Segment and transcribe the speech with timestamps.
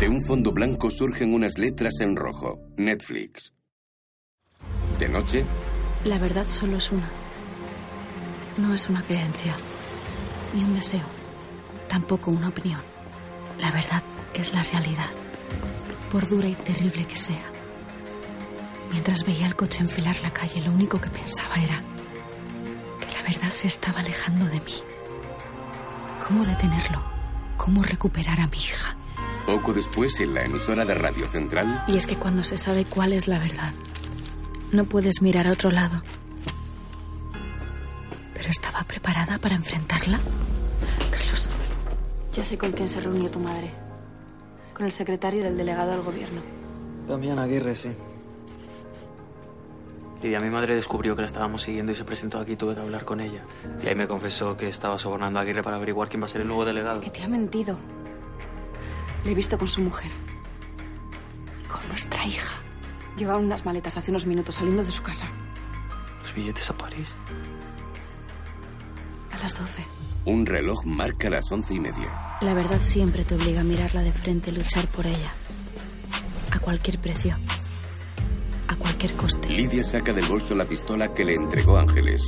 [0.00, 2.60] De un fondo blanco surgen unas letras en rojo.
[2.76, 3.52] Netflix.
[4.96, 5.44] De noche,
[6.04, 7.10] La verdad solo es una.
[8.58, 9.56] No es una creencia,
[10.54, 11.04] ni un deseo,
[11.88, 12.80] tampoco una opinión.
[13.58, 15.10] La verdad es la realidad,
[16.12, 17.50] por dura y terrible que sea.
[18.92, 21.82] Mientras veía el coche enfilar la calle, lo único que pensaba era
[23.00, 24.74] que la verdad se estaba alejando de mí.
[26.24, 27.17] ¿Cómo detenerlo?
[27.58, 28.96] ¿Cómo recuperar a mi hija?
[29.44, 33.14] poco después en la emisora de Radio Central, Y es que cuando se sabe cuál
[33.14, 33.72] es la verdad,
[34.72, 36.02] no puedes mirar a otro lado.
[38.34, 40.20] ¿Pero estaba preparada para enfrentarla?
[41.10, 41.48] Carlos,
[42.34, 43.70] ya sé con quién se reunió tu madre.
[44.74, 46.42] Con el secretario del delegado del gobierno.
[47.08, 47.88] Damián Aguirre, sí.
[50.22, 52.56] Lidia, mi madre descubrió que la estábamos siguiendo y se presentó aquí.
[52.56, 53.44] Tuve que hablar con ella.
[53.82, 56.40] Y ahí me confesó que estaba sobornando a Aguirre para averiguar quién va a ser
[56.40, 57.00] el nuevo delegado.
[57.00, 57.78] Que te ha mentido.
[59.24, 60.10] Le he visto con su mujer.
[61.64, 62.56] Y con nuestra hija.
[63.16, 65.28] Llevaban unas maletas hace unos minutos saliendo de su casa.
[66.22, 67.14] ¿Los billetes a París?
[69.32, 69.84] A las 12.
[70.24, 72.36] un reloj marca las once y media.
[72.40, 75.32] La verdad siempre te obliga a mirarla de frente y luchar por ella.
[76.50, 77.36] A cualquier precio.
[78.78, 79.48] Cualquier coste.
[79.50, 82.22] Lidia saca del bolso la pistola que le entregó Ángeles.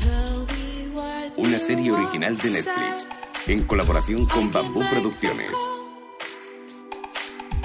[1.36, 3.08] Una serie original de Netflix,
[3.46, 5.52] en colaboración con Bambú Producciones.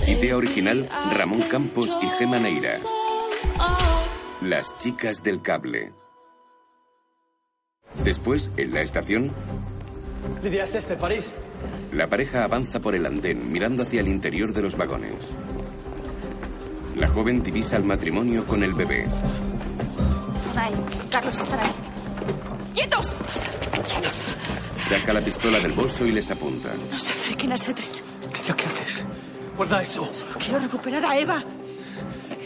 [0.07, 2.77] Idea original Ramón Campos y Gema Neira.
[4.41, 5.93] Las chicas del cable.
[8.03, 9.31] Después, en la estación,
[10.43, 11.33] Lidia, es este, París.
[11.91, 15.33] la pareja avanza por el andén mirando hacia el interior de los vagones.
[16.95, 19.05] La joven divisa el matrimonio con el bebé.
[20.55, 20.73] Ahí.
[21.11, 21.71] Carlos, están ahí.
[22.73, 23.15] ¡Quietos!
[23.71, 24.25] ¡Quietos!
[24.87, 26.69] Saca la pistola del bolso y les apunta.
[26.91, 27.89] No se acerquen a ese tren.
[28.33, 29.05] Lidia, ¿qué haces?
[29.57, 30.09] Guarda eso.
[30.39, 31.43] Quiero recuperar a Eva.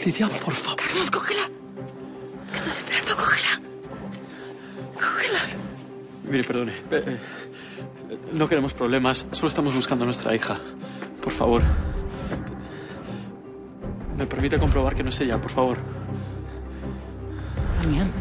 [0.04, 0.76] Lidia, por favor.
[0.76, 1.48] Carlos, cógela.
[2.50, 3.16] ¿Qué estás esperando?
[3.16, 3.60] Cógela.
[4.94, 5.40] Cógela.
[6.24, 6.72] Mire, perdone.
[6.72, 9.26] Eh, eh, no queremos problemas.
[9.30, 10.58] Solo estamos buscando a nuestra hija.
[11.22, 11.62] Por favor.
[14.20, 15.78] ¿Me permite comprobar que no es ella, por favor?
[17.82, 18.12] Damián.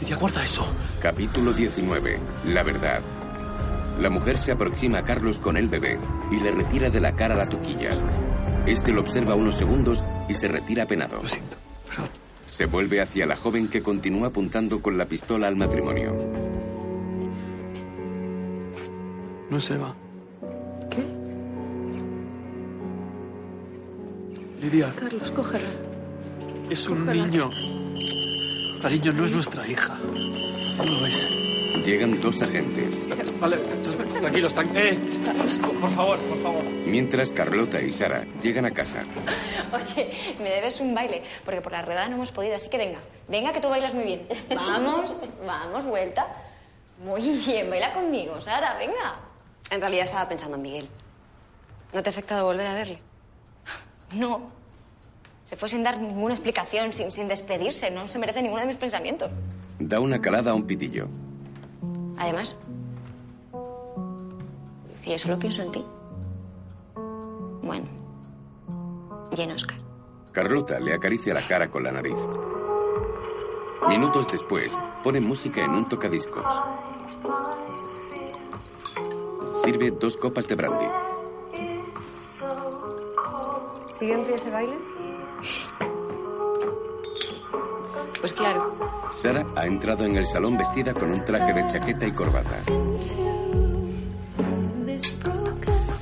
[0.00, 0.66] Lidia, guarda eso.
[0.98, 2.18] Capítulo 19.
[2.46, 3.02] La verdad.
[4.00, 5.98] La mujer se aproxima a Carlos con el bebé
[6.30, 7.90] y le retira de la cara la toquilla.
[8.64, 11.22] Este lo observa unos segundos y se retira penado.
[11.22, 11.58] Lo siento.
[11.86, 12.08] Perdón.
[12.46, 16.16] Se vuelve hacia la joven que continúa apuntando con la pistola al matrimonio.
[19.50, 19.94] No es Eva.
[24.60, 25.68] Lidia, Carlos, cógela.
[26.68, 27.50] es un niño.
[28.82, 29.94] Cariño, no es nuestra hija.
[30.76, 31.28] No lo es.
[31.84, 32.94] Llegan dos agentes.
[33.40, 33.56] Vale,
[34.20, 34.98] tranquilos, tran- eh,
[35.80, 36.62] por favor, por favor.
[36.86, 39.04] Mientras Carlota y Sara llegan a casa.
[39.72, 40.12] Oye,
[40.42, 42.98] me debes un baile, porque por la redada no hemos podido, así que venga.
[43.28, 44.26] Venga, que tú bailas muy bien.
[44.54, 45.16] Vamos,
[45.46, 46.26] vamos, vuelta.
[47.02, 49.20] Muy bien, baila conmigo, Sara, venga.
[49.70, 50.88] En realidad estaba pensando en Miguel.
[51.94, 52.98] ¿No te ha afectado volver a verle?
[54.12, 54.50] No.
[55.44, 57.90] Se fue sin dar ninguna explicación, sin, sin despedirse.
[57.90, 59.30] No se merece ninguno de mis pensamientos.
[59.78, 61.08] Da una calada a un pitillo.
[62.18, 62.56] Además,
[65.02, 65.84] que yo solo pienso en ti.
[67.62, 67.86] Bueno,
[69.36, 69.78] y en Oscar.
[70.32, 72.16] Carlota le acaricia la cara con la nariz.
[73.88, 74.70] Minutos después,
[75.02, 76.44] pone música en un tocadiscos.
[79.64, 81.09] Sirve dos copas de brandy.
[84.00, 84.78] ¿Sigue en pie ese baile?
[88.18, 88.66] Pues claro.
[89.12, 92.62] Sara ha entrado en el salón vestida con un traje de chaqueta y corbata.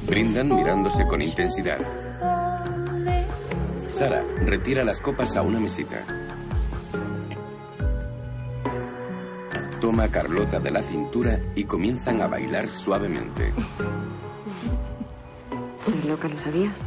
[0.07, 1.81] Brindan mirándose con intensidad.
[3.89, 6.05] Sara retira las copas a una mesita.
[9.81, 13.53] Toma a Carlota de la cintura y comienzan a bailar suavemente.
[15.85, 16.81] Pues loca, ¿lo sabías?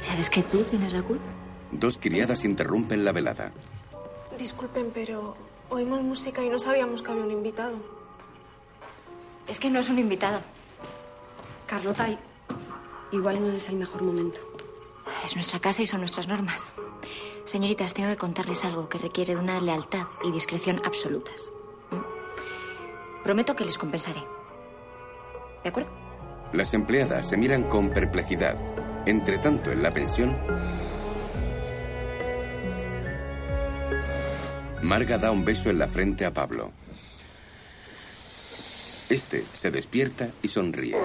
[0.00, 1.26] ¿Sabes que tú tienes la culpa?
[1.72, 3.52] Dos criadas interrumpen la velada.
[4.38, 5.36] Disculpen, pero
[5.68, 7.76] oímos música y no sabíamos que había un invitado.
[9.48, 10.40] Es que no es un invitado.
[11.66, 12.08] Carlota,
[13.12, 14.40] igual no es el mejor momento.
[15.24, 16.72] Es nuestra casa y son nuestras normas.
[17.44, 21.50] Señoritas, tengo que contarles algo que requiere de una lealtad y discreción absolutas.
[21.90, 23.22] ¿Mm?
[23.24, 24.20] Prometo que les compensaré.
[25.62, 25.90] ¿De acuerdo?
[26.52, 28.56] Las empleadas se miran con perplejidad.
[29.08, 30.36] Entre tanto, en la pensión,
[34.82, 36.72] Marga da un beso en la frente a Pablo.
[39.08, 40.98] Este se despierta y sonríe.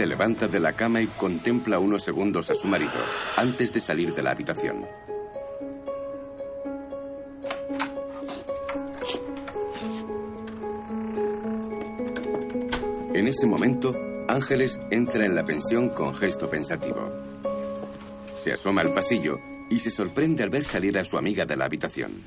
[0.00, 2.90] Se levanta de la cama y contempla unos segundos a su marido
[3.36, 4.86] antes de salir de la habitación.
[13.12, 13.94] En ese momento,
[14.26, 17.12] Ángeles entra en la pensión con gesto pensativo.
[18.36, 19.38] Se asoma al pasillo
[19.68, 22.24] y se sorprende al ver salir a su amiga de la habitación.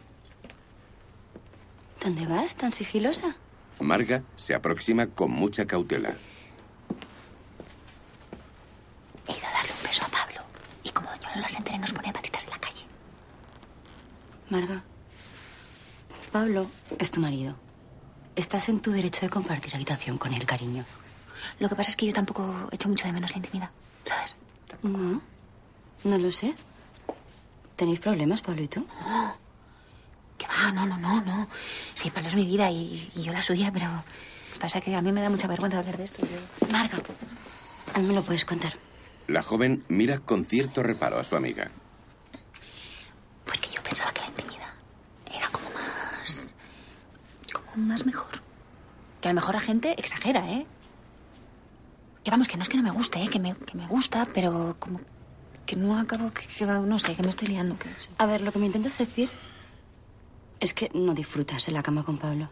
[1.99, 3.35] ¿Dónde vas tan sigilosa?
[3.79, 6.15] Marga se aproxima con mucha cautela.
[9.27, 10.41] He ido a darle un beso a Pablo.
[10.83, 12.83] Y como yo no las enteré, nos pone patitas en la calle.
[14.53, 14.83] Marga,
[16.31, 16.69] Pablo
[16.99, 17.55] es tu marido.
[18.35, 20.85] Estás en tu derecho de compartir habitación con él, cariño.
[21.57, 23.71] Lo que pasa es que yo tampoco echo mucho de menos la intimidad,
[24.05, 24.35] ¿sabes?
[24.83, 25.19] No,
[26.03, 26.53] no lo sé.
[27.75, 28.85] ¿Tenéis problemas, Pablo y tú?
[30.37, 31.47] Que va, no, no, no, no.
[31.95, 34.03] Sí, Pablo es mi vida y, y yo la suya, pero
[34.59, 36.27] pasa que a mí me da mucha vergüenza hablar de esto.
[36.27, 36.67] Yo...
[36.71, 37.01] Marga,
[37.95, 38.77] a mí me lo puedes contar.
[39.25, 41.71] La joven mira con cierto reparo a su amiga.
[43.45, 44.69] Pues que yo pensaba que la intimidad
[45.33, 46.55] era como más...
[47.51, 48.29] como más mejor.
[49.21, 50.65] Que a lo mejor la gente exagera, ¿eh?
[52.23, 53.27] Que vamos, que no es que no me guste, ¿eh?
[53.27, 54.99] Que me, que me gusta, pero como
[55.65, 57.77] que no acabo, que, que va- no sé, que me estoy liando.
[57.77, 59.29] Que, A ver, lo que me intentas decir
[60.59, 62.49] es que no disfrutas en la cama con Pablo.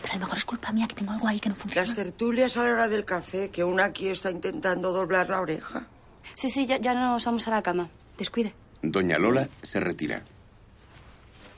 [0.00, 1.86] Pero a lo mejor es culpa mía que tengo algo ahí que no funciona.
[1.86, 5.86] Las tertulias a la hora del café, que una aquí está intentando doblar la oreja.
[6.34, 7.88] Sí, sí, ya, ya nos vamos a la cama.
[8.16, 8.54] Descuide.
[8.80, 10.22] Doña Lola se retira.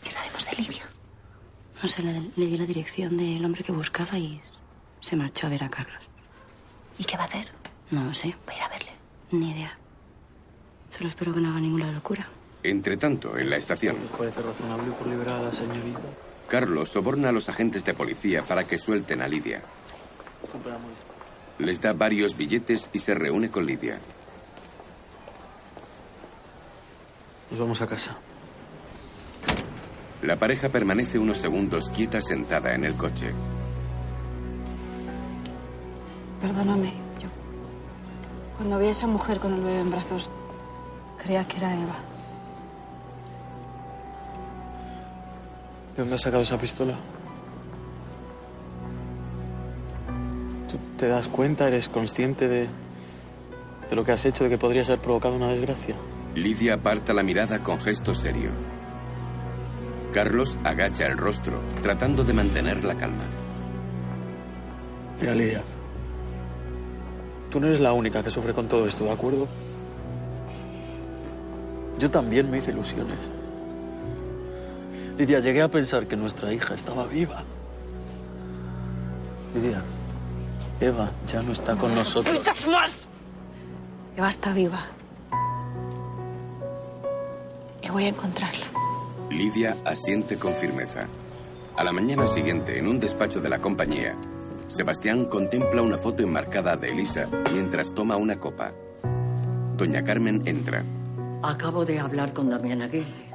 [0.03, 0.84] ¿Qué sabemos de Lidia?
[1.85, 4.41] No sé, le, le di la dirección del hombre que buscaba y
[5.01, 6.03] se marchó a ver a Carlos.
[6.99, 7.47] ¿Y qué va a hacer?
[7.91, 8.35] No lo sé.
[8.47, 8.93] Voy a ir a verle.
[9.33, 9.79] Ni idea.
[10.89, 12.27] Solo espero que no haga ninguna locura.
[12.63, 16.01] Entre tanto, en la estación, ¿Les parece razonable por liberar a la señorita?
[16.49, 19.61] Carlos soborna a los agentes de policía para que suelten a Lidia.
[21.59, 24.01] Les da varios billetes y se reúne con Lidia.
[27.51, 28.17] Nos vamos a casa.
[30.25, 33.31] La pareja permanece unos segundos quieta sentada en el coche.
[36.41, 37.29] Perdóname, yo.
[38.57, 40.31] Cuando vi a esa mujer con el bebé en brazos,
[41.23, 41.97] creía que era Eva.
[45.95, 46.95] ¿De dónde has sacado esa pistola?
[50.71, 52.67] ¿Tú te das cuenta, eres consciente de,
[53.91, 55.95] de lo que has hecho, de que podrías haber provocado una desgracia?
[56.35, 58.64] Lidia aparta la mirada con gesto serio.
[60.15, 63.25] Carlos agacha el rostro, tratando de mantener la calma.
[65.21, 65.61] Mira, Lidia.
[67.51, 69.49] Tú no eres la única que sufre con todo esto, ¿de acuerdo?
[71.99, 73.19] Yo también me hice ilusiones.
[75.19, 77.43] Lidia, llegué a pensar que nuestra hija estaba viva.
[79.53, 79.83] Lidia,
[80.81, 82.33] Eva ya no está con nosotros.
[82.37, 83.09] ¡Gritas más!
[84.17, 84.87] Eva está viva.
[87.83, 88.74] Y voy a encontrarla.
[89.35, 91.09] Lidia asiente con firmeza.
[91.77, 94.15] A la mañana siguiente, en un despacho de la compañía,
[94.69, 98.73] Sebastián contempla una foto enmarcada de Elisa mientras toma una copa.
[99.77, 100.85] Doña Carmen entra.
[101.43, 103.29] Acabo de hablar con Damián Aguirre.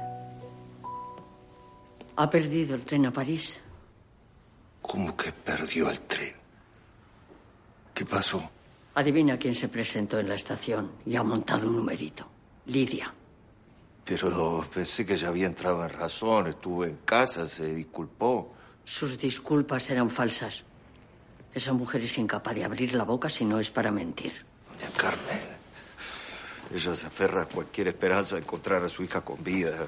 [2.16, 3.60] Ha perdido el tren a París.
[4.80, 6.32] ¿Cómo que perdió el tren?
[7.92, 8.50] ¿Qué pasó?
[8.94, 12.26] Adivina quién se presentó en la estación y ha montado un numerito.
[12.66, 13.12] Lidia.
[14.10, 18.52] Pero pensé que ya había entrado en razón, estuvo en casa, se disculpó.
[18.84, 20.64] Sus disculpas eran falsas.
[21.54, 24.32] Esa mujer es incapaz de abrir la boca si no es para mentir.
[24.66, 25.38] Doña Carmen,
[26.74, 29.86] ella se aferra a cualquier esperanza de encontrar a su hija con vida.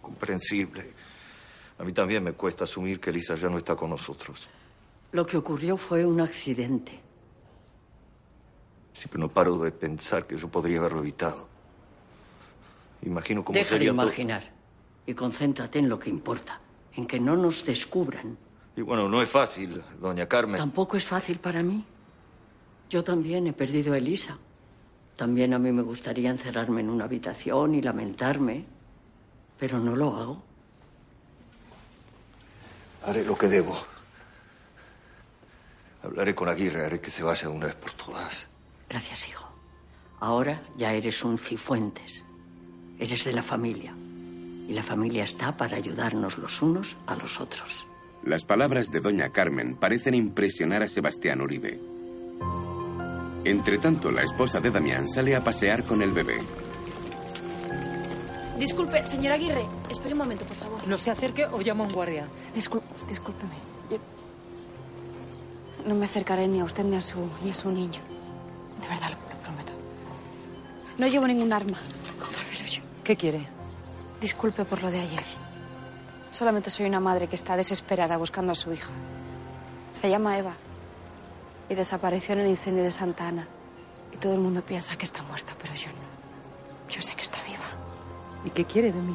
[0.00, 0.94] Comprensible.
[1.80, 4.48] A mí también me cuesta asumir que Elisa ya no está con nosotros.
[5.10, 7.00] Lo que ocurrió fue un accidente.
[8.92, 11.55] Siempre no paro de pensar que yo podría haberlo evitado.
[13.02, 14.42] Imagino cómo Deja de sería imaginar
[15.06, 16.60] y concéntrate en lo que importa,
[16.94, 18.36] en que no nos descubran.
[18.76, 20.58] Y bueno, no es fácil, doña Carmen.
[20.58, 21.84] Tampoco es fácil para mí.
[22.90, 24.38] Yo también he perdido a Elisa.
[25.16, 28.64] También a mí me gustaría encerrarme en una habitación y lamentarme,
[29.58, 30.42] pero no lo hago.
[33.04, 33.74] Haré lo que debo.
[36.02, 38.46] Hablaré con Aguirre, haré que se vaya de una vez por todas.
[38.88, 39.48] Gracias, hijo.
[40.20, 42.25] Ahora ya eres un cifuentes.
[42.98, 43.94] Eres de la familia.
[44.68, 47.86] Y la familia está para ayudarnos los unos a los otros.
[48.24, 51.78] Las palabras de doña Carmen parecen impresionar a Sebastián Uribe.
[53.44, 56.38] Entre tanto, la esposa de Damián sale a pasear con el bebé.
[58.58, 59.64] Disculpe, señora Aguirre.
[59.88, 60.88] Espere un momento, por favor.
[60.88, 62.26] No se acerque o llamo a un guardia.
[62.54, 63.54] Discul- discúlpeme.
[63.90, 63.98] Yo
[65.86, 68.00] no me acercaré ni a usted ni a su, ni a su niño.
[68.80, 69.72] De verdad, lo, lo prometo.
[70.98, 71.76] No llevo ningún arma.
[73.06, 73.46] ¿Qué quiere?
[74.20, 75.22] Disculpe por lo de ayer.
[76.32, 78.90] Solamente soy una madre que está desesperada buscando a su hija.
[79.94, 80.54] Se llama Eva.
[81.68, 83.46] Y desapareció en el incendio de Santa Ana.
[84.12, 86.90] Y todo el mundo piensa que está muerta, pero yo no.
[86.90, 87.62] Yo sé que está viva.
[88.44, 89.14] ¿Y qué quiere de mí?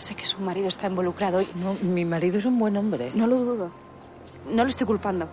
[0.00, 1.48] Sé que su marido está involucrado y...
[1.54, 3.10] No, mi marido es un buen hombre.
[3.14, 3.70] No lo dudo.
[4.50, 5.28] No lo estoy culpando.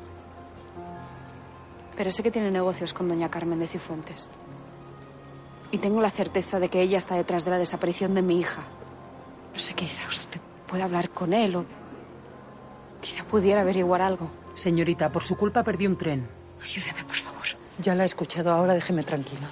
[1.98, 4.30] Pero sé que tiene negocios con doña Carmen de Cifuentes.
[5.72, 8.64] Y tengo la certeza de que ella está detrás de la desaparición de mi hija.
[9.54, 11.66] No sé, quizá usted puede hablar con él o
[13.02, 14.30] quizá pudiera averiguar algo.
[14.56, 16.28] Señorita, por su culpa perdí un tren.
[16.62, 17.46] Ayúdeme, por favor.
[17.80, 19.48] Ya la he escuchado, ahora déjeme tranquila.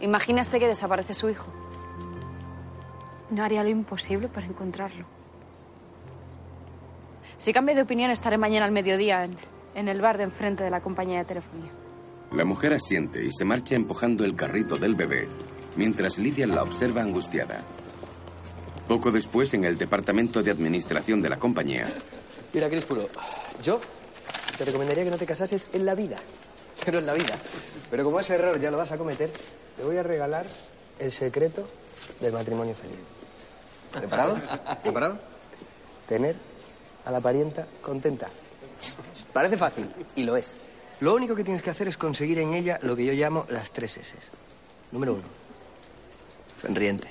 [0.00, 1.46] Imagínese que desaparece su hijo.
[3.30, 5.06] No haría lo imposible para encontrarlo.
[7.38, 9.36] Si cambia de opinión, estaré mañana al mediodía en,
[9.74, 11.72] en el bar de enfrente de la compañía de telefonía.
[12.32, 15.28] La mujer asiente y se marcha empujando el carrito del bebé,
[15.76, 17.60] mientras Lidia la observa angustiada.
[18.88, 21.92] Poco después, en el departamento de administración de la compañía,
[22.52, 23.08] Mira, Crispuro,
[23.62, 23.80] yo
[24.58, 26.18] te recomendaría que no te casases en la vida.
[26.84, 27.34] Pero en la vida.
[27.90, 29.30] Pero como ese error ya lo vas a cometer,
[29.76, 30.44] te voy a regalar
[30.98, 31.66] el secreto
[32.20, 32.98] del matrimonio feliz.
[33.92, 34.38] ¿Preparado?
[34.82, 35.18] ¿Preparado?
[36.08, 36.36] Tener
[37.04, 38.28] a la parienta contenta.
[39.32, 40.56] Parece fácil, y lo es.
[41.00, 43.70] Lo único que tienes que hacer es conseguir en ella lo que yo llamo las
[43.70, 44.16] tres S.
[44.90, 45.22] Número uno,
[46.62, 47.08] sonriente.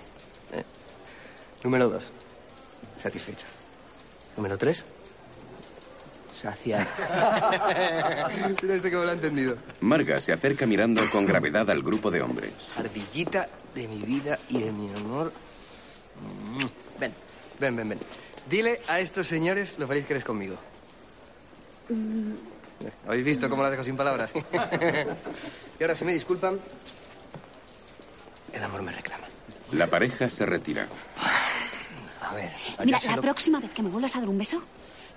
[0.53, 0.63] ¿eh?
[1.63, 2.12] Número dos,
[2.98, 3.46] satisfecha.
[4.38, 4.86] Número tres,
[6.31, 6.88] saciada.
[8.62, 9.58] Mira este cómo lo ha entendido.
[9.81, 12.53] Marga se acerca mirando con gravedad al grupo de hombres.
[12.77, 15.34] Ardillita de mi vida y de mi amor.
[16.22, 16.65] Mm.
[17.00, 17.13] Ven,
[17.60, 18.00] ven, ven, ven.
[18.50, 20.55] Dile a estos señores lo feliz que eres conmigo.
[23.05, 24.31] ¿Habéis visto cómo la dejo sin palabras?
[25.79, 26.60] y ahora, si me disculpan,
[28.53, 29.30] el amor me reclama.
[29.71, 30.87] La pareja se retira.
[32.21, 32.51] A ver.
[32.77, 34.61] ¿a Mira, la lo- próxima vez que me vuelvas a dar un beso,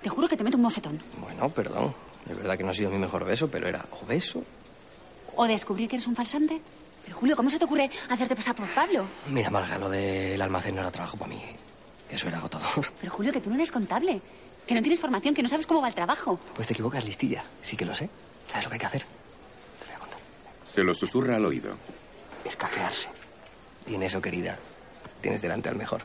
[0.01, 1.01] te juro que te meto un mofetón.
[1.17, 1.93] Bueno, perdón.
[2.29, 4.43] Es verdad que no ha sido mi mejor beso, pero era o beso.
[5.35, 6.61] O descubrir que eres un farsante.
[7.05, 9.05] Pero Julio, ¿cómo se te ocurre hacerte pasar por Pablo?
[9.29, 11.41] Mira, Marga, lo del almacén no era trabajo para mí.
[12.09, 12.85] Que eso era agotador.
[12.99, 14.21] Pero Julio, que tú no eres contable.
[14.65, 16.39] Que no tienes formación, que no sabes cómo va el trabajo.
[16.55, 17.43] Pues te equivocas, listilla.
[17.61, 18.09] Sí que lo sé.
[18.47, 19.05] ¿Sabes lo que hay que hacer?
[20.63, 21.75] Se lo susurra al oído.
[22.43, 23.09] Escaquearse.
[23.87, 24.57] Y en eso, querida,
[25.21, 26.01] tienes delante al mejor.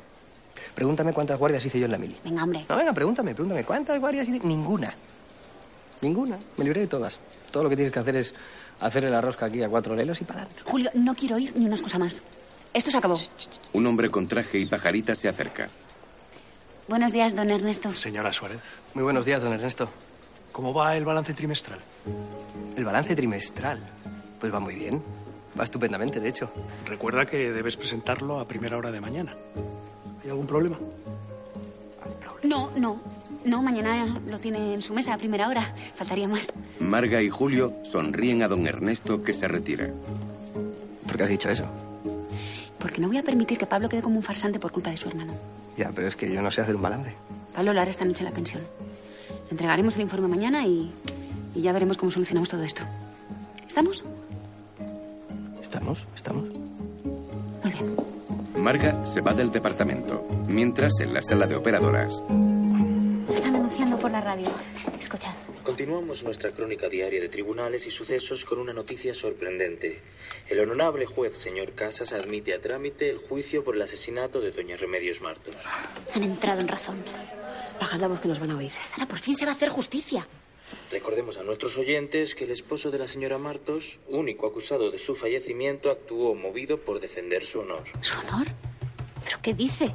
[0.75, 2.17] Pregúntame cuántas guardias hice yo en la mili.
[2.25, 2.65] Venga, hombre.
[2.69, 3.65] No, venga, pregúntame, pregúntame.
[3.65, 4.41] ¿Cuántas guardias hice?
[4.47, 4.93] Ninguna.
[6.01, 6.39] Ninguna.
[6.57, 7.19] Me libré de todas.
[7.51, 8.35] Todo lo que tienes que hacer es
[8.81, 10.63] hacer la rosca aquí a cuatro lelos y para adelante.
[10.65, 12.23] Julio, no quiero oír ni una excusa más.
[12.73, 13.19] Esto se acabó.
[13.73, 15.69] Un hombre con traje y pajarita se acerca.
[16.89, 17.93] Buenos días, don Ernesto.
[17.95, 18.59] Señora Suárez,
[18.95, 19.89] Muy buenos días, don Ernesto.
[20.53, 21.79] ¿cómo va el balance trimestral?
[22.77, 23.79] El balance trimestral.
[24.41, 25.03] Pues va muy bien.
[25.59, 26.51] Va estupendamente, de hecho.
[26.87, 29.37] Recuerda que debes presentarlo a primera hora de mañana.
[30.23, 30.79] ¿Hay algún problema?
[32.43, 33.01] No, no.
[33.45, 35.63] No, mañana lo tiene en su mesa a primera hora.
[35.95, 36.53] Faltaría más.
[36.79, 39.91] Marga y Julio sonríen a don Ernesto que se retira.
[41.07, 41.65] ¿Por qué has dicho eso?
[42.79, 45.09] Porque no voy a permitir que Pablo quede como un farsante por culpa de su
[45.09, 45.35] hermano.
[45.77, 47.15] Ya, pero es que yo no sé hacer un balance.
[47.55, 48.63] Pablo lo hará esta noche en la pensión.
[49.51, 50.93] Entregaremos el informe mañana y,
[51.55, 52.83] y ya veremos cómo solucionamos todo esto.
[53.67, 54.05] ¿Estamos?
[55.71, 56.05] ¿Estamos?
[56.17, 56.49] ¿Estamos?
[58.57, 62.13] Marga se va del departamento, mientras en la sala de operadoras,
[63.33, 64.49] Están anunciando por la radio.
[64.99, 65.31] Escuchad.
[65.63, 70.01] Continuamos nuestra crónica diaria de tribunales y sucesos con una noticia sorprendente.
[70.49, 74.75] El honorable juez señor Casas admite a trámite el juicio por el asesinato de doña
[74.75, 75.57] Remedios Martos.
[76.17, 76.97] Han entrado en razón.
[77.81, 78.73] Baja la voz que nos van a oír.
[78.83, 80.27] Sara, por fin se va a hacer justicia.
[80.91, 85.15] Recordemos a nuestros oyentes que el esposo de la señora Martos, único acusado de su
[85.15, 87.85] fallecimiento, actuó movido por defender su honor.
[88.01, 88.49] ¿Su honor?
[89.25, 89.95] ¿Pero qué dice?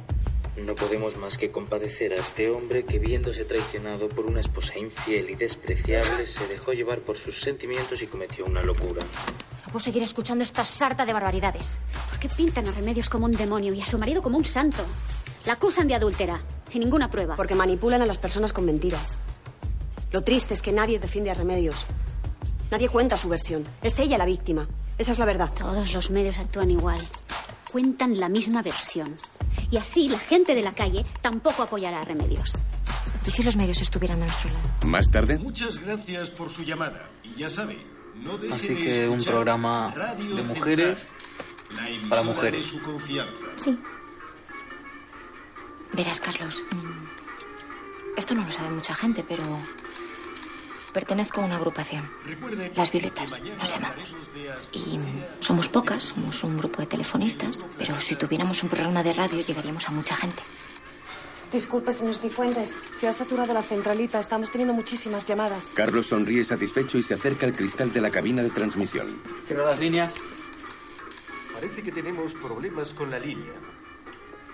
[0.56, 5.28] No podemos más que compadecer a este hombre que, viéndose traicionado por una esposa infiel
[5.28, 9.02] y despreciable, se dejó llevar por sus sentimientos y cometió una locura.
[9.02, 11.78] No puedo seguir escuchando esta sarta de barbaridades.
[12.08, 14.82] ¿Por qué pintan a Remedios como un demonio y a su marido como un santo?
[15.44, 17.36] La acusan de adúltera, sin ninguna prueba.
[17.36, 19.18] Porque manipulan a las personas con mentiras.
[20.12, 21.86] Lo triste es que nadie defiende a Remedios.
[22.70, 23.64] Nadie cuenta su versión.
[23.82, 24.66] Es ella la víctima.
[24.98, 25.52] Esa es la verdad.
[25.52, 27.00] Todos los medios actúan igual.
[27.70, 29.14] Cuentan la misma versión.
[29.70, 32.54] Y así la gente de la calle tampoco apoyará a Remedios.
[33.26, 34.68] ¿Y si los medios estuvieran de nuestro lado?
[34.86, 37.08] Más tarde, Muchas gracias por su llamada.
[37.24, 37.76] Y ya sabe,
[38.14, 41.08] no deje Así de que un programa Radio de mujeres
[42.08, 42.66] para de mujeres.
[42.66, 43.46] su confianza.
[43.56, 43.76] Sí.
[45.92, 46.62] Verás, Carlos.
[46.72, 47.15] mm,
[48.16, 49.42] Esto no lo sabe mucha gente, pero.
[50.92, 52.10] Pertenezco a una agrupación.
[52.24, 54.16] Recuerden Las Violetas, nos llamamos.
[54.72, 54.98] Y
[55.40, 59.86] somos pocas, somos un grupo de telefonistas, pero si tuviéramos un programa de radio llegaríamos
[59.88, 60.42] a mucha gente.
[61.52, 62.74] Disculpe, señor Cifuentes.
[62.92, 64.18] Se ha saturado la centralita.
[64.18, 65.70] Estamos teniendo muchísimas llamadas.
[65.74, 69.20] Carlos sonríe satisfecho y se acerca al cristal de la cabina de transmisión.
[69.46, 70.14] Cierro las líneas.
[71.52, 73.52] Parece que tenemos problemas con la línea.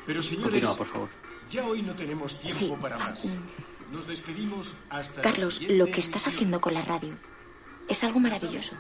[0.07, 1.09] Pero señores, Continúa, por favor.
[1.53, 3.37] Ya hoy no tenemos tiempo Sí, para ah, más.
[3.91, 6.35] Nos despedimos hasta la Carlos, lo que estás emisión.
[6.35, 7.15] haciendo con la radio
[7.89, 8.75] es algo maravilloso.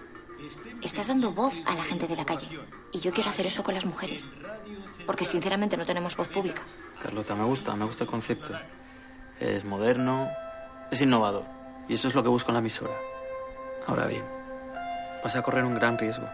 [0.82, 2.46] Estás dando voz a la gente de la calle.
[2.92, 4.28] Y yo quiero hacer eso con las mujeres.
[5.06, 6.62] Porque sinceramente no tenemos voz pública.
[7.00, 8.54] Carlota, me gusta, me gusta el concepto.
[9.38, 10.28] Es moderno,
[10.90, 11.44] es innovador.
[11.88, 12.94] Y eso es lo que busco en la emisora.
[13.86, 14.24] Ahora bien,
[15.22, 16.28] vas a correr un gran riesgo.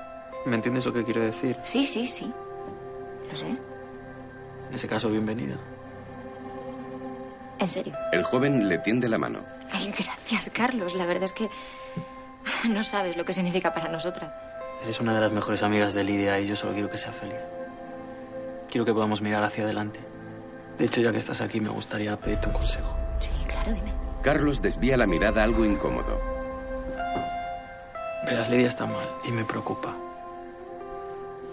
[0.47, 1.57] ¿Me entiendes lo que quiero decir?
[1.62, 2.33] Sí, sí, sí.
[3.28, 3.49] Lo sé.
[3.49, 5.59] En ese caso, bienvenida.
[7.59, 7.95] En serio.
[8.12, 9.41] El joven le tiende la mano.
[9.73, 10.95] Ay, gracias, Carlos.
[10.95, 11.49] La verdad es que
[12.69, 14.31] no sabes lo que significa para nosotras.
[14.83, 17.41] Eres una de las mejores amigas de Lidia y yo solo quiero que sea feliz.
[18.71, 20.00] Quiero que podamos mirar hacia adelante.
[20.79, 22.97] De hecho, ya que estás aquí, me gustaría pedirte un consejo.
[23.19, 23.93] Sí, claro, dime.
[24.23, 26.21] Carlos desvía la mirada algo incómodo.
[28.25, 29.97] Verás, Lidia está mal y me preocupa.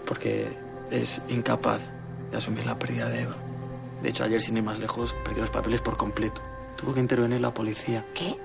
[0.04, 0.56] Porque
[0.90, 1.90] es incapaz
[2.30, 3.34] de asumir la pérdida de Eva.
[4.02, 6.42] De hecho, ayer, sin ir más lejos, perdió los papeles por completo.
[6.76, 8.06] Tuvo que intervenir la policía.
[8.14, 8.36] ¿Qué?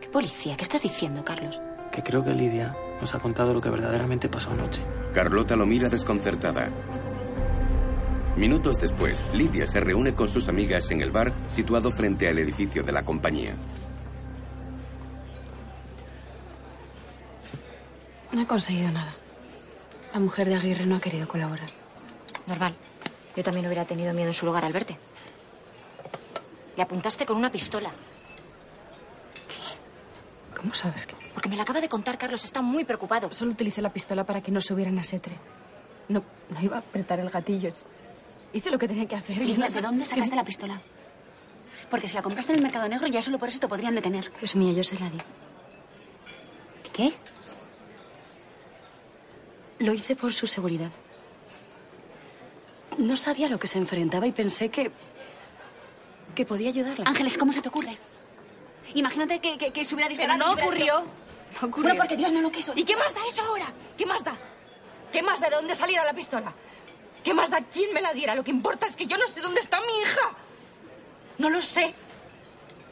[0.00, 0.56] ¿Qué policía?
[0.56, 1.60] ¿Qué estás diciendo, Carlos?
[1.92, 4.82] Que creo que Lidia nos ha contado lo que verdaderamente pasó anoche.
[5.12, 6.70] Carlota lo mira desconcertada.
[8.36, 12.82] Minutos después, Lidia se reúne con sus amigas en el bar situado frente al edificio
[12.82, 13.54] de la compañía.
[18.32, 19.14] No he conseguido nada.
[20.12, 21.68] La mujer de Aguirre no ha querido colaborar.
[22.46, 22.74] Normal.
[23.36, 24.96] Yo también hubiera tenido miedo en su lugar al verte.
[26.76, 27.90] Le apuntaste con una pistola.
[30.56, 31.14] ¿Cómo sabes que...?
[31.34, 32.44] Porque me lo acaba de contar Carlos.
[32.44, 33.32] Está muy preocupado.
[33.32, 35.36] Solo utilicé la pistola para que no subieran a Setre.
[36.08, 37.72] No, no iba a apretar el gatillo.
[38.52, 39.36] Hice lo que tenía que hacer.
[39.44, 40.80] Yo no ¿de dónde que- sacaste la pistola?
[41.90, 44.32] Porque si la compraste en el mercado negro, ya solo por eso te podrían detener.
[44.40, 45.18] Es mía, yo se la di.
[46.92, 47.12] ¿Qué?
[49.80, 50.90] Lo hice por su seguridad.
[52.98, 54.90] No sabía a lo que se enfrentaba y pensé que.
[56.34, 57.08] que podía ayudarla.
[57.08, 57.96] Ángeles, ¿cómo se te ocurre?
[58.94, 60.38] Imagínate que, que, que se hubiera disparado.
[60.38, 60.94] no y hubiera- ocurrió.
[61.60, 61.82] No ocurrió.
[61.90, 62.72] Bueno, porque Dios no lo quiso.
[62.76, 63.66] ¿Y qué más da eso ahora?
[63.96, 64.34] ¿Qué más da?
[65.12, 66.52] ¿Qué más da de dónde saliera la pistola?
[67.22, 68.34] ¿Qué más da quién me la diera?
[68.34, 70.20] Lo que importa es que yo no sé dónde está mi hija.
[71.38, 71.94] No lo sé.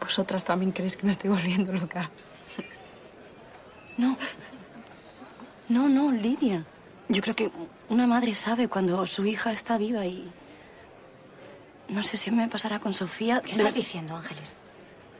[0.00, 2.10] Vosotras también creéis que me estoy volviendo loca.
[3.98, 4.16] No.
[5.68, 6.64] No, no, Lidia.
[7.08, 7.50] Yo creo que
[7.92, 10.30] una madre sabe cuando su hija está viva y.
[11.88, 13.42] No sé si me pasará con Sofía.
[13.42, 14.56] ¿Qué estás diciendo, Ángeles?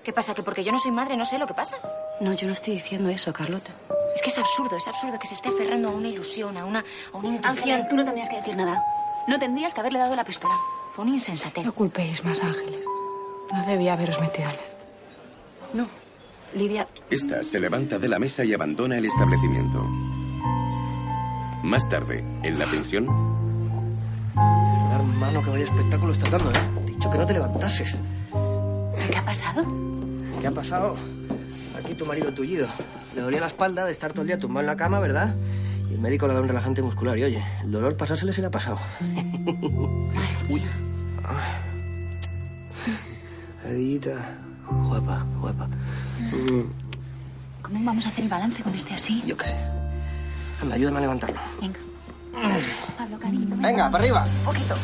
[0.03, 0.35] ¿Qué pasa?
[0.35, 1.77] ¿Que porque yo no soy madre no sé lo que pasa?
[2.21, 3.73] No, yo no estoy diciendo eso, Carlota.
[4.15, 6.83] Es que es absurdo, es absurdo que se esté aferrando a una ilusión, a una,
[7.13, 7.41] a una.
[7.47, 8.83] Ángeles, tú no tendrías que decir nada.
[9.29, 10.55] No tendrías que haberle dado la pistola.
[10.95, 11.65] Fue un insensatez.
[11.65, 12.87] No culpéis más, Ángeles.
[13.53, 14.85] No debía haberos metido en esto.
[15.75, 15.87] No.
[16.55, 19.87] Lidia, Esta se levanta de la mesa y abandona el establecimiento.
[21.63, 23.07] Más tarde, en la pensión,
[24.93, 26.55] Hermano, que vaya espectáculo estás dando, ¿eh?
[26.85, 27.99] Te he dicho que no te levantases.
[29.11, 29.65] ¿qué ha pasado?
[30.41, 30.97] ¿Qué ha pasado?
[31.79, 32.67] Aquí tu marido tullido.
[33.15, 35.35] Le dolía la espalda de estar todo el día tumbado en la cama, ¿verdad?
[35.91, 37.19] Y el médico le da un relajante muscular.
[37.19, 38.79] Y oye, el dolor pasársele se le ha pasado.
[40.49, 40.63] Uy.
[43.67, 44.39] Edita.
[44.69, 45.69] Guapa, guapa.
[47.63, 49.23] ¿Cómo vamos a hacer el balance con este así?
[49.27, 49.72] yo qué sé.
[50.63, 51.41] Anda, ayúdame a levantarlo.
[51.61, 51.79] Venga.
[52.97, 53.57] Pablo, cariño.
[53.59, 54.27] Venga, para arriba.
[54.45, 54.75] Poquito.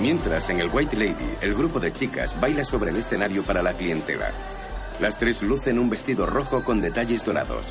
[0.00, 3.72] mientras en el White Lady, el grupo de chicas baila sobre el escenario para la
[3.72, 4.30] clientela.
[5.00, 7.64] Las tres lucen un vestido rojo con detalles dorados.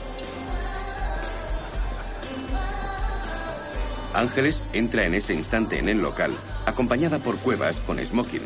[4.13, 6.33] Ángeles entra en ese instante en el local,
[6.65, 8.43] acompañada por Cuevas con smoking.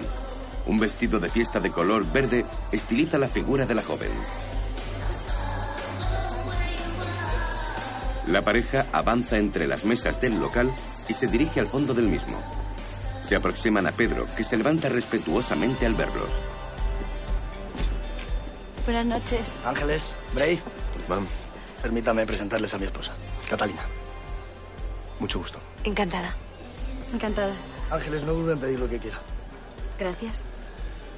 [0.65, 4.09] Un vestido de fiesta de color verde estiliza la figura de la joven.
[8.29, 10.71] La pareja avanza entre las mesas del local
[11.07, 12.39] y se dirige al fondo del mismo.
[13.23, 16.29] Se aproximan a Pedro, que se levanta respetuosamente al verlos.
[18.85, 19.41] Buenas noches.
[19.65, 20.61] Ángeles, Bray,
[21.07, 21.25] Mam,
[21.81, 23.13] permítame presentarles a mi esposa,
[23.49, 23.81] Catalina.
[25.19, 25.59] Mucho gusto.
[25.83, 26.35] Encantada.
[27.11, 27.53] Encantada.
[27.89, 29.17] Ángeles, no dude en pedir lo que quiera.
[29.97, 30.43] Gracias.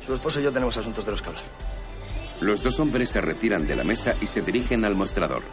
[0.05, 1.43] Su esposo y yo tenemos asuntos de los que hablar.
[2.39, 5.43] Los dos hombres se retiran de la mesa y se dirigen al mostrador.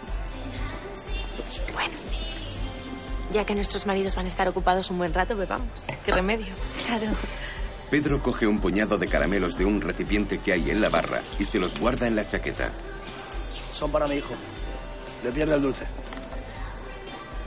[3.32, 5.68] Ya que nuestros maridos van a estar ocupados un buen rato, bebamos.
[6.04, 6.54] ¿Qué remedio?
[6.86, 7.06] Claro.
[7.90, 11.44] Pedro coge un puñado de caramelos de un recipiente que hay en la barra y
[11.44, 12.70] se los guarda en la chaqueta.
[13.72, 14.34] Son para mi hijo.
[15.24, 15.86] Le pierde el dulce.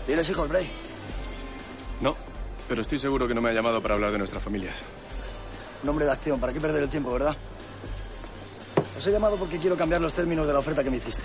[0.06, 0.67] ¿Tienes hijos, Bray?
[2.02, 2.15] No,
[2.67, 4.82] pero estoy seguro que no me ha llamado para hablar de nuestras familias.
[5.84, 7.36] Nombre de acción, ¿para qué perder el tiempo, verdad?
[8.98, 11.24] Os he llamado porque quiero cambiar los términos de la oferta que me hiciste.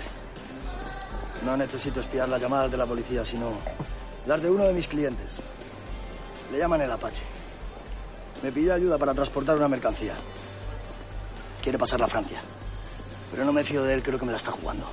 [1.43, 3.57] No necesito espiar las llamadas de la policía, sino
[4.27, 5.39] las de uno de mis clientes.
[6.51, 7.23] Le llaman el Apache.
[8.43, 10.13] Me pide ayuda para transportar una mercancía.
[11.63, 12.39] Quiere pasarla a Francia.
[13.31, 14.85] Pero no me fío de él, creo que me la está jugando.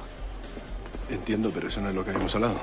[1.10, 2.60] Entiendo, pero eso no es lo que habíamos hablado.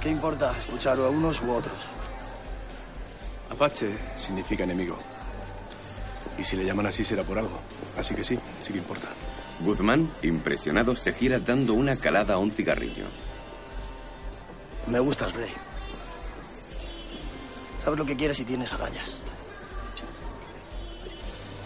[0.00, 1.76] ¿Qué importa escuchar a unos u otros?
[3.50, 4.98] Apache significa enemigo.
[6.36, 7.60] Y si le llaman así será por algo.
[7.96, 9.06] Así que sí, sí que importa.
[9.60, 13.04] Guzmán, impresionado, se gira dando una calada a un cigarrillo.
[14.86, 15.50] Me gustas, Bray.
[17.84, 19.20] Sabes lo que quieres y tienes agallas.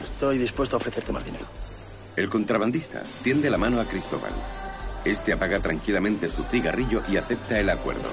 [0.02, 1.46] Estoy dispuesto a ofrecerte más dinero.
[2.16, 4.32] El contrabandista tiende la mano a Cristóbal.
[5.04, 8.08] Este apaga tranquilamente su cigarrillo y acepta el acuerdo.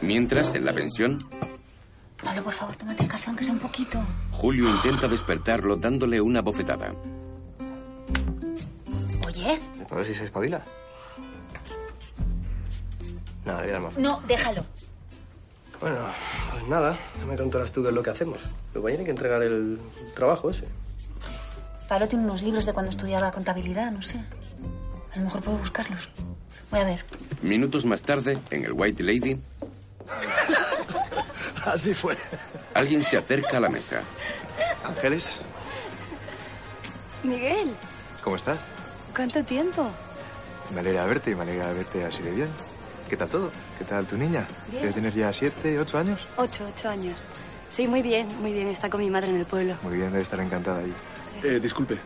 [0.00, 1.24] Mientras, en la pensión,
[2.22, 4.00] Pablo, por favor, tómate el café aunque sea un poquito.
[4.30, 6.94] Julio intenta despertarlo dándole una bofetada.
[9.26, 9.58] Oye.
[9.90, 10.64] A ver si se espabila.
[13.44, 13.96] Nada, ya más.
[13.96, 14.64] No, déjalo.
[15.80, 15.98] Bueno,
[16.52, 18.38] pues nada, ya me contarás tú qué es lo que hacemos.
[18.72, 19.80] Luego hay que entregar el
[20.14, 20.64] trabajo ese.
[21.88, 24.18] Pablo tiene unos libros de cuando estudiaba contabilidad, no sé.
[25.12, 26.08] A lo mejor puedo buscarlos.
[26.70, 27.04] Voy a ver.
[27.42, 29.38] Minutos más tarde, en el White Lady,
[31.64, 32.16] Así fue.
[32.74, 34.00] alguien se acerca a la mesa.
[34.84, 35.40] Ángeles,
[37.22, 37.74] Miguel,
[38.22, 38.58] ¿cómo estás?
[39.14, 39.88] ¿cuánto tiempo?
[40.74, 42.48] Me alegra verte y me alegra verte así de bien.
[43.12, 43.52] ¿Qué tal todo?
[43.76, 44.46] ¿Qué tal tu niña?
[44.70, 44.84] Bien.
[44.84, 46.18] ¿Debe tener ya siete, ocho años?
[46.38, 47.18] Ocho, ocho años.
[47.68, 48.68] Sí, muy bien, muy bien.
[48.68, 49.76] Está con mi madre en el pueblo.
[49.82, 50.94] Muy bien, debe estar encantada allí.
[51.42, 51.98] Eh, disculpe.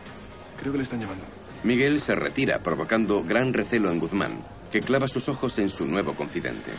[0.59, 1.23] Creo que le están llamando.
[1.63, 6.13] Miguel se retira, provocando gran recelo en Guzmán, que clava sus ojos en su nuevo
[6.13, 6.71] confidente.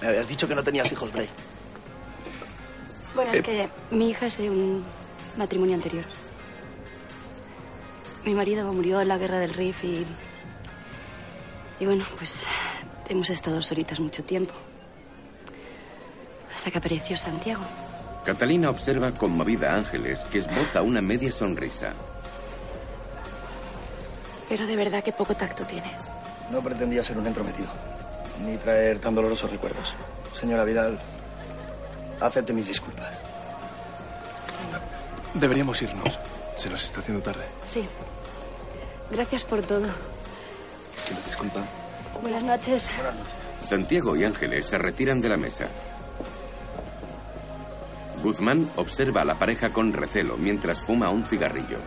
[0.00, 1.28] Me habías dicho que no tenías hijos, Bray.
[3.16, 4.84] Bueno, es que mi hija es de un
[5.36, 6.04] matrimonio anterior.
[8.24, 10.06] Mi marido murió en la guerra del Rif y.
[11.80, 12.46] Y bueno, pues
[13.12, 14.54] hemos estado solitas mucho tiempo.
[16.54, 17.62] Hasta que apareció Santiago.
[18.24, 21.94] Catalina observa conmovida a Ángeles, que esboza una media sonrisa.
[24.48, 26.12] Pero de verdad que poco tacto tienes.
[26.50, 27.68] No pretendía ser un entrometido,
[28.44, 29.94] ni traer tan dolorosos recuerdos.
[30.34, 30.98] Señora Vidal,
[32.20, 33.18] acepte mis disculpas.
[35.34, 36.18] Deberíamos irnos.
[36.54, 37.44] Se nos está haciendo tarde.
[37.66, 37.86] Sí.
[39.10, 39.88] Gracias por todo.
[41.26, 41.62] Disculpa.
[42.22, 42.88] Buenas noches.
[43.58, 45.66] Santiago y Ángeles se retiran de la mesa.
[48.22, 51.78] Guzmán observa a la pareja con recelo mientras fuma un cigarrillo.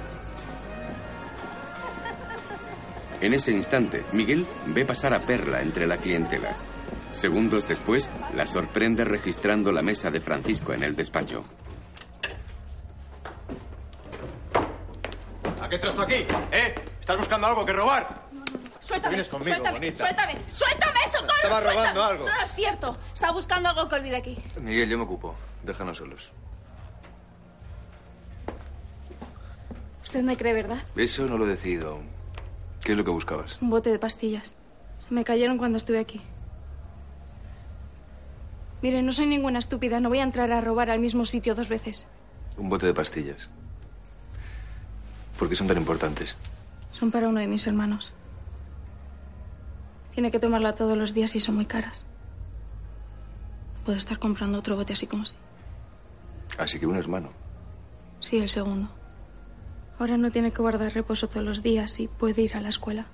[3.21, 6.51] En ese instante, Miguel ve pasar a Perla entre la clientela.
[7.13, 11.45] Segundos después, la sorprende registrando la mesa de Francisco en el despacho.
[15.61, 16.25] ¿A qué entras tú aquí?
[16.51, 16.75] ¿Eh?
[16.99, 18.24] ¿Estás buscando algo que robar?
[18.85, 19.97] Suéltame, Vienes conmigo, suéltame, bonita.
[20.05, 22.05] suéltame, suéltame, socorro, Estaba robando suéltame.
[22.05, 22.27] algo.
[22.27, 22.97] Eso no es cierto.
[23.15, 24.37] Estaba buscando algo que olvidé aquí.
[24.61, 25.35] Miguel, yo me ocupo.
[25.63, 26.31] Déjanos solos.
[30.03, 30.77] Usted me cree, ¿verdad?
[30.95, 32.05] Eso no lo he decidido aún.
[32.81, 33.57] ¿Qué es lo que buscabas?
[33.59, 34.53] Un bote de pastillas.
[34.99, 36.21] Se me cayeron cuando estuve aquí.
[38.83, 39.99] Mire, no soy ninguna estúpida.
[39.99, 42.05] No voy a entrar a robar al mismo sitio dos veces.
[42.57, 43.49] Un bote de pastillas.
[45.39, 46.37] ¿Por qué son tan importantes?
[46.91, 48.13] Son para uno de mis hermanos.
[50.15, 52.05] Tiene que tomarla todos los días y son muy caras.
[53.83, 55.35] Puedo estar comprando otro bote así como si.
[56.57, 57.31] Así que un hermano.
[58.21, 58.87] Sí, el segundo.
[59.99, 63.07] Ahora no tiene que guardar reposo todos los días y puede ir a la escuela.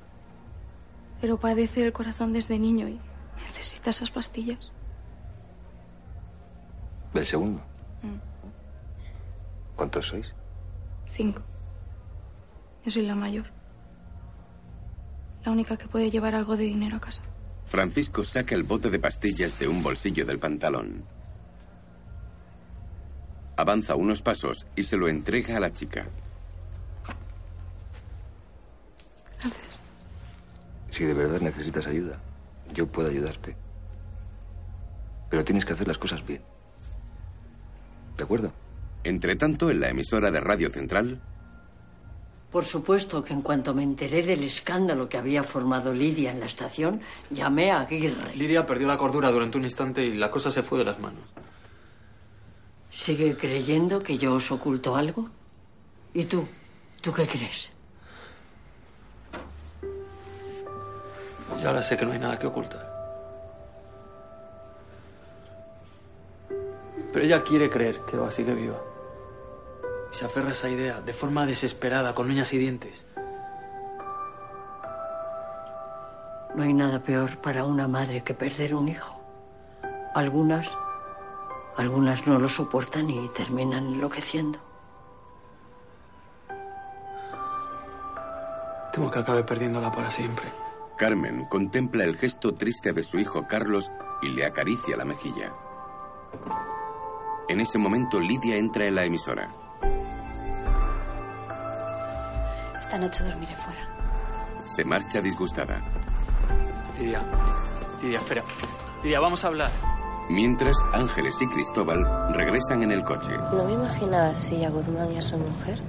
[1.19, 2.99] Pero padece el corazón desde niño y
[3.35, 4.71] necesita esas pastillas.
[7.15, 7.61] ¿El segundo?
[8.03, 9.75] Mm.
[9.75, 10.33] ¿Cuántos sois?
[11.07, 11.41] Cinco.
[12.85, 13.60] Yo soy la mayor.
[15.43, 17.21] La única que puede llevar algo de dinero a casa.
[17.65, 21.03] Francisco saca el bote de pastillas de un bolsillo del pantalón.
[23.55, 26.07] Avanza unos pasos y se lo entrega a la chica.
[30.89, 32.19] Si de verdad necesitas ayuda,
[32.73, 33.55] yo puedo ayudarte.
[35.29, 36.41] Pero tienes que hacer las cosas bien.
[38.17, 38.51] ¿De acuerdo?
[39.03, 41.21] Entre tanto, en la emisora de Radio Central,
[42.51, 46.47] Por supuesto que en cuanto me enteré del escándalo que había formado Lidia en la
[46.47, 48.35] estación, llamé a Aguirre.
[48.35, 51.23] Lidia perdió la cordura durante un instante y la cosa se fue de las manos.
[52.89, 55.29] ¿Sigue creyendo que yo os oculto algo?
[56.13, 56.45] ¿Y tú?
[56.99, 57.71] ¿Tú qué crees?
[61.61, 62.91] Yo ahora sé que no hay nada que ocultar.
[67.13, 68.90] Pero ella quiere creer que Eva sigue viva.
[70.11, 73.05] Y se aferra a esa idea de forma desesperada, con uñas y dientes.
[76.55, 79.21] No hay nada peor para una madre que perder un hijo.
[80.13, 80.67] Algunas,
[81.77, 84.59] algunas no lo soportan y terminan enloqueciendo.
[88.91, 90.45] Temo que acabe perdiéndola para siempre.
[90.97, 93.89] Carmen contempla el gesto triste de su hijo Carlos
[94.21, 95.53] y le acaricia la mejilla.
[97.47, 99.49] En ese momento, Lidia entra en la emisora.
[102.91, 103.79] Esta noche dormiré fuera.
[104.65, 105.79] Se marcha disgustada.
[106.99, 107.21] Lidia,
[108.03, 108.43] Lidia, espera.
[109.01, 109.71] Lidia, vamos a hablar.
[110.29, 113.31] Mientras, Ángeles y Cristóbal regresan en el coche.
[113.53, 115.79] No me imaginaba si a Guzmán y a su mujer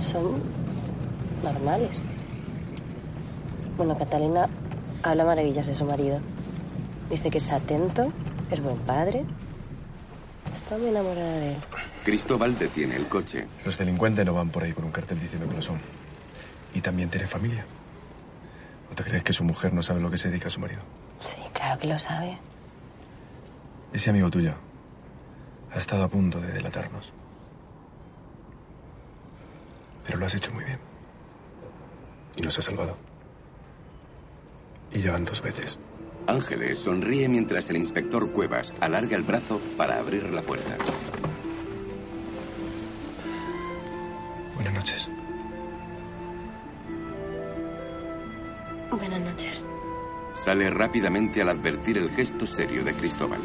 [0.00, 0.40] son
[1.44, 2.00] normales.
[3.76, 4.48] Bueno, Catalina
[5.02, 6.20] habla maravillas de su marido.
[7.10, 8.14] Dice que es atento,
[8.50, 9.26] es buen padre.
[10.54, 11.58] Está muy enamorada de él.
[12.08, 13.46] Cristóbal detiene el coche.
[13.66, 15.78] Los delincuentes no van por ahí con un cartel diciendo que lo son.
[16.72, 17.66] Y también tiene familia.
[18.90, 20.80] ¿O te crees que su mujer no sabe lo que se dedica a su marido?
[21.20, 22.38] Sí, claro que lo sabe.
[23.92, 24.54] Ese amigo tuyo
[25.70, 27.12] ha estado a punto de delatarnos.
[30.06, 30.78] Pero lo has hecho muy bien.
[32.36, 32.96] Y nos ha salvado.
[34.94, 35.78] Y llevan dos veces.
[36.26, 40.74] Ángeles sonríe mientras el inspector Cuevas alarga el brazo para abrir la puerta.
[44.58, 45.08] Buenas noches.
[48.90, 49.64] Buenas noches.
[50.34, 53.40] Sale rápidamente al advertir el gesto serio de Cristóbal.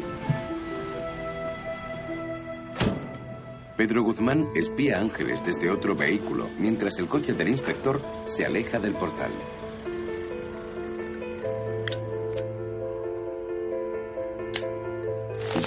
[3.76, 8.80] Pedro Guzmán espía a Ángeles desde otro vehículo mientras el coche del inspector se aleja
[8.80, 9.30] del portal.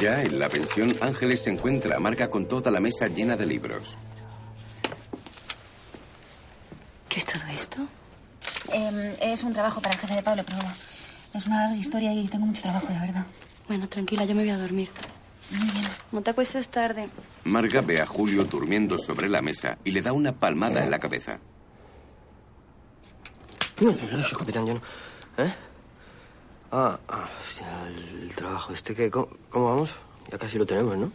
[0.01, 3.97] Ya en la pensión, Ángeles se encuentra amarga con toda la mesa llena de libros.
[7.09, 7.87] ¿Qué es todo esto?
[8.77, 10.59] Em, es un trabajo para el jefe de Pablo, pero
[11.33, 13.25] es una larga historia y tengo mucho trabajo, de verdad.
[13.67, 14.89] Bueno, tranquila, yo me voy a dormir.
[15.49, 15.85] Muy bien.
[16.11, 17.09] No te acuestes tarde.
[17.43, 20.99] Marga ve a Julio durmiendo sobre la mesa y le da una palmada en la
[20.99, 21.39] cabeza.
[23.79, 24.81] No, no, no, capitán, yo no.
[25.43, 25.53] ¿Eh?
[26.71, 29.09] Ah, ah, hostia, el, el trabajo este que...
[29.09, 29.95] ¿cómo, cómo vamos?
[30.31, 31.11] Ya casi lo tenemos, ¿no?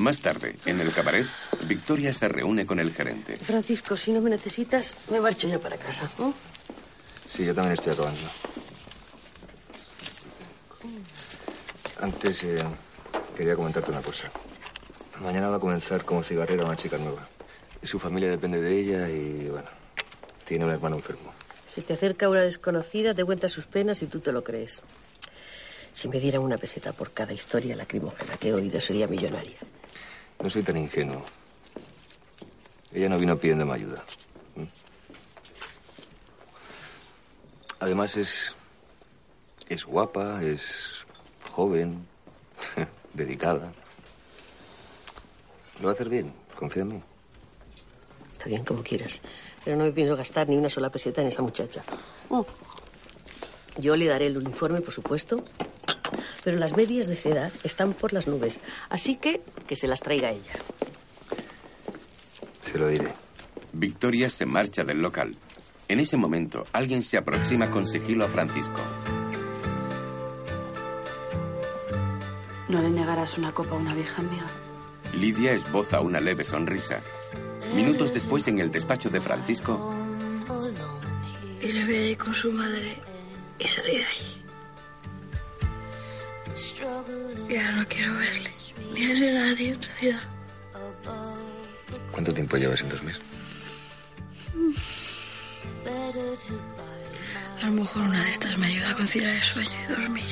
[0.00, 1.26] Más tarde, en el cabaret,
[1.66, 3.36] Victoria se reúne con el gerente.
[3.36, 6.10] Francisco, si no me necesitas, me marcho ya para casa.
[6.18, 6.32] ¿no?
[7.28, 8.18] Sí, yo también estoy acabando.
[12.00, 12.56] Antes eh,
[13.36, 14.30] quería comentarte una cosa.
[15.22, 17.28] Mañana va a comenzar como cigarrera una chica nueva.
[17.82, 19.68] Su familia depende de ella y, bueno,
[20.46, 21.34] tiene un hermano enfermo.
[21.66, 24.80] Se te acerca una desconocida, te cuenta sus penas y tú te lo crees.
[25.92, 29.58] Si me dieran una peseta por cada historia lacrimógena que he oído, sería millonaria.
[30.40, 31.22] No soy tan ingenuo.
[32.92, 34.02] Ella no vino pidiéndome ayuda.
[34.56, 34.64] ¿Mm?
[37.80, 38.54] Además es...
[39.68, 41.06] es guapa, es
[41.50, 42.06] joven,
[43.14, 43.72] dedicada.
[45.78, 47.02] Lo va a hacer bien, confía en mí.
[48.32, 49.20] Está bien, como quieras.
[49.64, 51.82] Pero no me pienso gastar ni una sola peseta en esa muchacha.
[52.30, 52.40] Mm.
[53.78, 55.44] Yo le daré el uniforme, por supuesto.
[56.44, 58.60] Pero las medias de seda están por las nubes.
[58.88, 60.52] Así que que se las traiga ella.
[62.70, 63.12] Se lo diré.
[63.72, 65.36] Victoria se marcha del local.
[65.88, 68.80] En ese momento, alguien se aproxima con sigilo a Francisco.
[72.68, 74.46] No le negarás una copa a una vieja amiga.
[75.14, 77.00] Lidia esboza una leve sonrisa.
[77.74, 79.92] Minutos después, en el despacho de Francisco,
[81.60, 82.98] Y le ahí con su madre
[83.58, 84.39] y salí de ahí.
[87.48, 88.50] Y ahora no quiero verle.
[88.92, 90.22] Ni a nadie en realidad.
[92.10, 93.16] ¿Cuánto tiempo llevas sin dormir?
[97.62, 100.24] A lo mejor una de estas me ayuda a conciliar el sueño y dormir.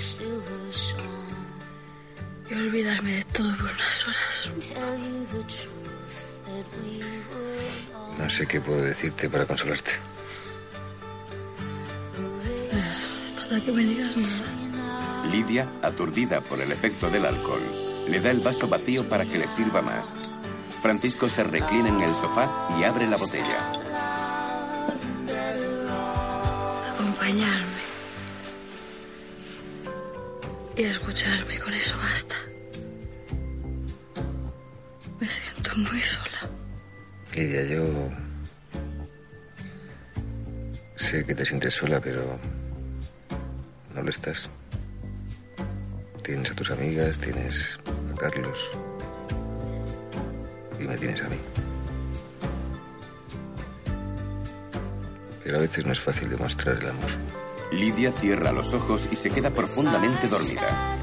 [2.50, 4.52] Y olvidarme de todo por unas horas.
[8.18, 9.92] No sé qué puedo decirte para consolarte.
[12.72, 13.46] Ah.
[13.50, 14.57] Nada, que me digas nada.
[15.30, 17.62] Lidia, aturdida por el efecto del alcohol,
[18.08, 20.12] le da el vaso vacío para que le sirva más.
[20.80, 23.72] Francisco se reclina en el sofá y abre la botella.
[26.94, 27.78] Acompañarme.
[30.76, 32.36] Y escucharme, con eso basta.
[35.20, 36.50] Me siento muy sola.
[37.34, 37.84] Lidia, yo
[40.96, 42.38] sé que te sientes sola, pero
[43.94, 44.48] no lo estás.
[46.28, 47.78] Tienes a tus amigas, tienes
[48.12, 48.58] a Carlos
[50.78, 51.38] y me tienes a mí.
[55.42, 57.10] Pero a veces no es fácil demostrar el amor.
[57.72, 60.98] Lidia cierra los ojos y se queda profundamente dormida.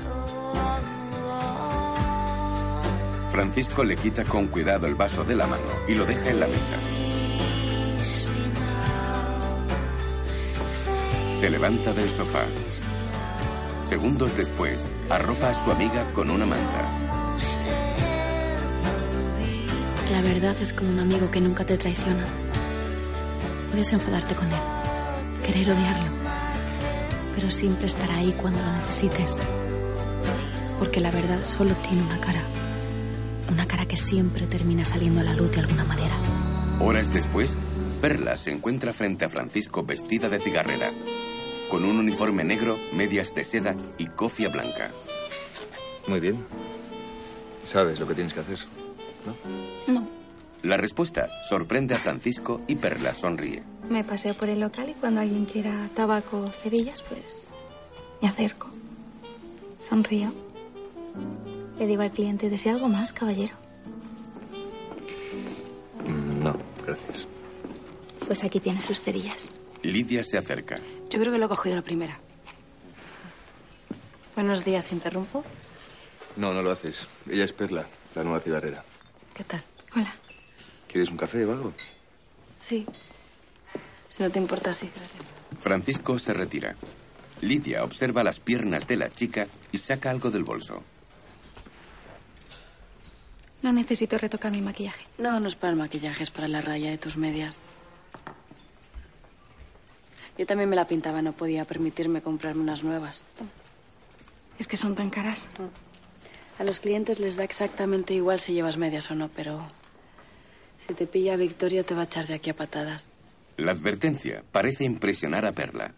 [3.32, 6.46] Francisco le quita con cuidado el vaso de la mano y lo deja en la
[6.46, 6.76] mesa.
[11.40, 12.46] Se levanta del sofá.
[13.80, 16.84] Segundos después, arropa a su amiga con una manta.
[20.12, 22.26] La verdad es como un amigo que nunca te traiciona.
[23.70, 24.60] Puedes enfadarte con él,
[25.46, 26.12] querer odiarlo,
[27.36, 29.36] pero siempre estará ahí cuando lo necesites.
[30.80, 32.42] Porque la verdad solo tiene una cara.
[33.52, 36.16] Una cara que siempre termina saliendo a la luz de alguna manera.
[36.80, 37.56] Horas después,
[38.02, 40.88] Perla se encuentra frente a Francisco vestida de cigarrera,
[41.76, 44.90] con un uniforme negro, medias de seda y cofia blanca.
[46.08, 46.38] Muy bien.
[47.66, 48.60] Sabes lo que tienes que hacer.
[49.88, 50.08] No.
[50.64, 53.62] La respuesta sorprende a Francisco y Perla sonríe.
[53.90, 57.50] Me paseo por el local y cuando alguien quiera tabaco o cerillas, pues
[58.22, 58.70] me acerco.
[59.78, 60.32] Sonrío.
[61.78, 63.54] Le digo al cliente, ¿desea algo más, caballero?
[66.08, 66.56] Mm, No,
[66.88, 67.28] gracias.
[68.26, 69.50] Pues aquí tiene sus cerillas.
[69.86, 70.76] Lidia se acerca.
[71.10, 72.20] Yo creo que lo he cogido la primera.
[74.36, 75.44] Buenos días, ¿interrumpo?
[76.36, 77.08] No, no lo haces.
[77.30, 78.84] Ella es Perla, la nueva cigarrera.
[79.34, 79.64] ¿Qué tal?
[80.88, 81.74] ¿Quieres un café o algo?
[82.58, 82.86] Sí.
[84.10, 85.24] Si no te importa, sí, gracias.
[85.60, 86.76] Francisco se retira.
[87.42, 90.84] Lidia observa las piernas de la chica y saca algo del bolso.
[93.62, 95.06] No necesito retocar mi maquillaje.
[95.18, 97.60] No, no es para el maquillaje, es para la raya de tus medias.
[100.38, 103.24] Yo también me la pintaba, no podía permitirme comprarme unas nuevas.
[104.60, 105.48] Es que son tan caras.
[106.60, 109.66] A los clientes les da exactamente igual si llevas medias o no, pero
[110.88, 113.10] si te pilla Victoria te va a echar de aquí a patadas.
[113.58, 115.94] La advertencia parece impresionar a Perla.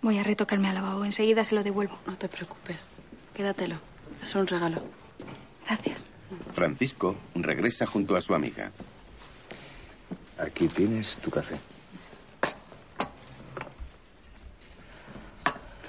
[0.00, 1.04] Voy a retocarme al lavabo.
[1.04, 1.98] Enseguida se lo devuelvo.
[2.06, 2.76] No te preocupes.
[3.34, 3.76] Quédatelo.
[4.22, 4.82] Es un regalo.
[5.66, 6.06] Gracias.
[6.50, 8.72] Francisco regresa junto a su amiga.
[10.38, 11.58] Aquí tienes tu café.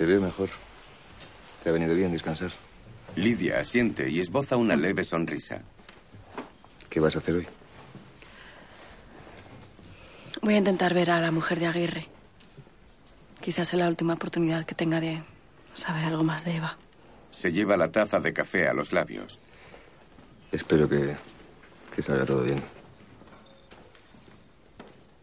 [0.03, 0.49] Te veo mejor.
[1.63, 2.51] Te ha venido bien descansar.
[3.15, 5.61] Lidia asiente y esboza una leve sonrisa.
[6.89, 7.47] ¿Qué vas a hacer hoy?
[10.41, 12.07] Voy a intentar ver a la mujer de Aguirre.
[13.39, 15.23] Quizás sea la última oportunidad que tenga de
[15.73, 16.77] saber algo más de Eva.
[17.31, 19.39] Se lleva la taza de café a los labios.
[20.51, 21.15] Espero que,
[21.95, 22.61] que salga todo bien.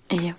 [0.09, 0.39] ¿Ella?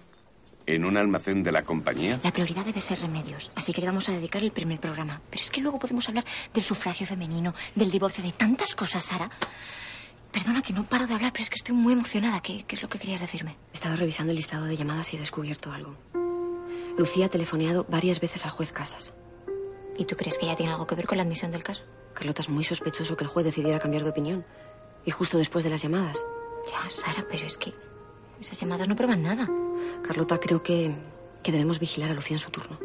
[0.71, 4.07] En un almacén de la compañía, La prioridad debe ser remedios, así que le vamos
[4.07, 5.21] a dedicar el primer programa.
[5.29, 9.29] Pero es que luego podemos hablar del sufragio femenino, del divorcio, de tantas cosas, Sara.
[10.31, 12.39] Perdona que no paro de hablar, pero es que estoy muy emocionada.
[12.39, 13.57] ¿Qué, qué es lo que querías decirme?
[13.73, 15.97] He estado revisando el listado de llamadas y he descubierto algo.
[16.97, 19.13] Lucía ha telefoneado varias veces al juez Casas.
[19.97, 21.83] ¿Y tú crees que ella tiene algo que ver con la admisión del caso?
[22.13, 24.45] Carlota, es muy sospechoso que el juez decidiera cambiar de opinión.
[25.05, 26.25] Y justo después de las llamadas.
[26.71, 27.73] Ya, Sara, pero es que
[28.39, 29.49] esas llamadas no prueban nada.
[30.01, 30.93] Carlota, creo que,
[31.43, 32.79] que debemos vigilar a Lucía en su turno.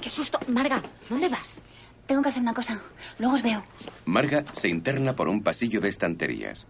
[0.00, 0.38] ¡Qué susto!
[0.48, 1.60] Marga, ¿dónde vas?
[2.06, 2.80] Tengo que hacer una cosa.
[3.18, 3.62] Luego os veo.
[4.06, 6.66] Marga se interna por un pasillo de estanterías.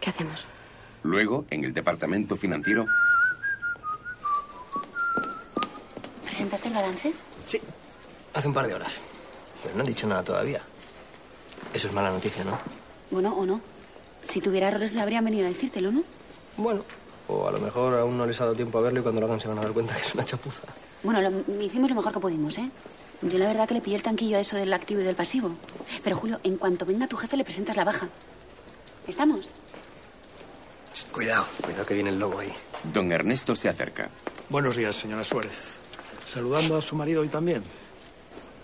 [0.00, 0.46] ¿Qué hacemos?
[1.02, 2.86] Luego, en el departamento financiero,
[6.24, 7.14] ¿Presentaste el balance?
[7.46, 7.58] Sí,
[8.34, 9.00] hace un par de horas.
[9.62, 10.60] Pero no han dicho nada todavía.
[11.72, 12.58] Eso es mala noticia, ¿no?
[13.10, 13.58] Bueno, o no.
[14.28, 16.02] Si tuviera errores, le habrían venido a decírtelo, ¿no?
[16.58, 16.84] Bueno,
[17.28, 19.26] o a lo mejor aún no les ha dado tiempo a verlo y cuando lo
[19.26, 20.62] hagan se van a dar cuenta que es una chapuza.
[21.02, 22.70] Bueno, lo- hicimos lo mejor que pudimos, ¿eh?
[23.22, 25.50] Yo la verdad que le pillé el tanquillo a eso del activo y del pasivo.
[26.04, 28.08] Pero, Julio, en cuanto venga tu jefe, le presentas la baja.
[29.06, 29.48] ¿Estamos?
[31.12, 32.52] Cuidado, cuidado que viene el lobo ahí.
[32.92, 34.08] don Ernesto se acerca.
[34.48, 35.76] Buenos días, señora Suárez.
[36.26, 37.62] ¿Saludando a su marido hoy también?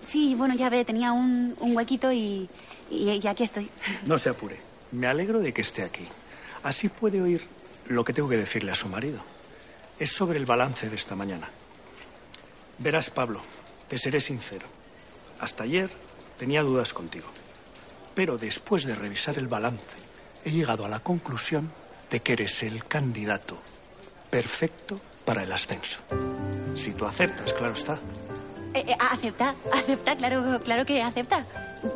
[0.04, 2.48] Sí, bueno, ya ve, tenía un, un huequito y,
[2.90, 3.70] y, y aquí estoy.
[4.06, 4.58] No se apure.
[4.92, 6.06] Me alegro de que esté aquí.
[6.62, 7.42] Así puede oír
[7.88, 9.20] lo que tengo que decirle a su marido.
[9.98, 11.48] Es sobre el balance de esta mañana.
[12.78, 13.40] Verás, Pablo,
[13.88, 14.66] Te seré sincero.
[15.38, 15.90] Hasta ayer
[16.38, 17.26] tenía dudas contigo.
[18.14, 19.96] Pero después de revisar el balance,
[20.44, 21.70] he llegado a la conclusión
[22.10, 23.58] de que eres el candidato
[24.30, 26.00] perfecto para el ascenso.
[26.74, 27.94] Si tú aceptas, claro está.
[28.74, 31.46] Eh, eh, acepta, acepta, claro, claro que acepta.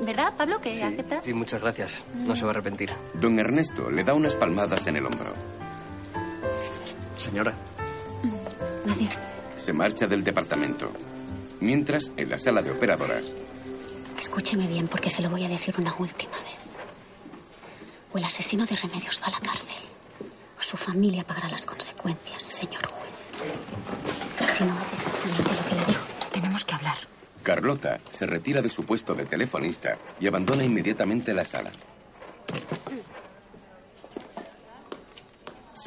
[0.02, 1.22] ¿Verdad, Pablo, que acepta?
[1.22, 2.02] Sí, muchas gracias.
[2.14, 2.92] No se va a arrepentir.
[3.14, 5.32] Don Ernesto le da unas palmadas en el hombro.
[7.18, 7.54] Señora.
[8.84, 9.16] Gracias.
[9.56, 10.90] Se marcha del departamento.
[11.60, 13.32] Mientras, en la sala de operadoras,
[14.18, 16.66] Escúcheme bien porque se lo voy a decir una última vez.
[18.12, 19.84] O el asesino de Remedios va a la cárcel,
[20.58, 23.06] o su familia pagará las consecuencias, señor juez.
[24.48, 26.00] Si no hace exactamente lo que le digo,
[26.32, 26.96] tenemos que hablar.
[27.42, 31.70] Carlota se retira de su puesto de telefonista y abandona inmediatamente la sala.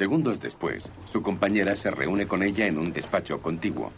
[0.00, 3.92] Segundos después, su compañera se reúne con ella en un despacho contiguo.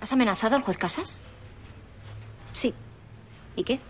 [0.00, 1.18] ¿Has amenazado al juez Casas?
[2.52, 2.72] Sí.
[3.56, 3.80] ¿Y qué?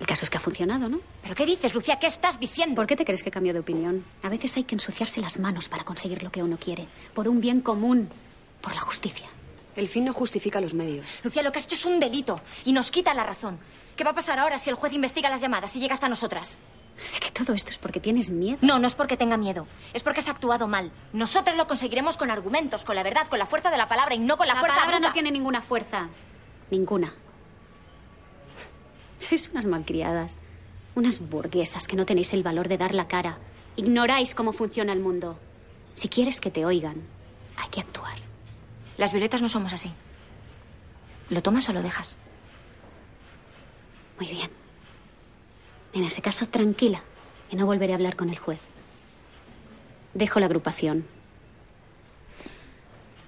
[0.00, 1.00] El caso es que ha funcionado, ¿no?
[1.22, 1.98] ¿Pero qué dices, Lucía?
[1.98, 2.76] ¿Qué estás diciendo?
[2.76, 4.02] ¿Por qué te crees que cambio de opinión?
[4.22, 6.88] A veces hay que ensuciarse las manos para conseguir lo que uno quiere.
[7.12, 8.08] Por un bien común.
[8.62, 9.28] Por la justicia.
[9.76, 11.04] El fin no justifica los medios.
[11.22, 13.58] Lucía, lo que has hecho es un delito y nos quita la razón.
[13.96, 16.58] ¿Qué va a pasar ahora si el juez investiga las llamadas y llega hasta nosotras?
[17.02, 18.58] Sé que todo esto es porque tienes miedo.
[18.62, 19.66] No, no es porque tenga miedo.
[19.92, 20.90] Es porque has actuado mal.
[21.12, 24.18] Nosotros lo conseguiremos con argumentos, con la verdad, con la fuerza de la palabra y
[24.18, 25.08] no con la, La fuerza palabra bruta.
[25.08, 26.08] no tiene ninguna fuerza.
[26.70, 27.14] Ninguna.
[29.18, 30.40] Sois unas malcriadas.
[30.94, 33.38] Unas burguesas que no tenéis el valor de dar la cara.
[33.76, 35.38] Ignoráis cómo funciona el mundo.
[35.94, 37.02] Si quieres que te oigan,
[37.58, 38.16] hay que actuar.
[38.96, 39.92] Las violetas no somos así.
[41.28, 42.16] ¿Lo tomas o lo dejas?
[44.18, 44.50] Muy bien.
[45.92, 47.02] En ese caso, tranquila,
[47.50, 48.60] y no volveré a hablar con el juez.
[50.14, 51.04] Dejo la agrupación.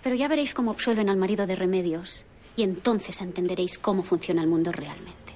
[0.02, 2.24] Pero ya veréis cómo absuelven al marido de remedios,
[2.56, 5.34] y entonces entenderéis cómo funciona el mundo realmente.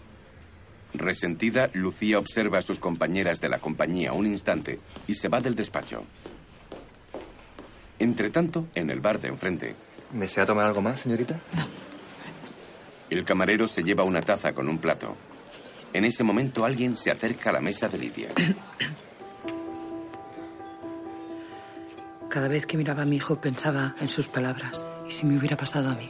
[0.95, 5.55] Resentida, Lucía observa a sus compañeras de la compañía un instante y se va del
[5.55, 6.05] despacho.
[7.99, 9.75] Entretanto, en el bar de enfrente,
[10.13, 11.41] ¿Me sea tomar algo más, señorita?
[13.09, 15.17] el camarero se lleva una taza con un plato.
[15.93, 18.29] En ese momento alguien se acerca a la mesa de Lidia.
[22.29, 25.57] Cada vez que miraba a mi hijo pensaba en sus palabras y si me hubiera
[25.57, 26.09] pasado a mí.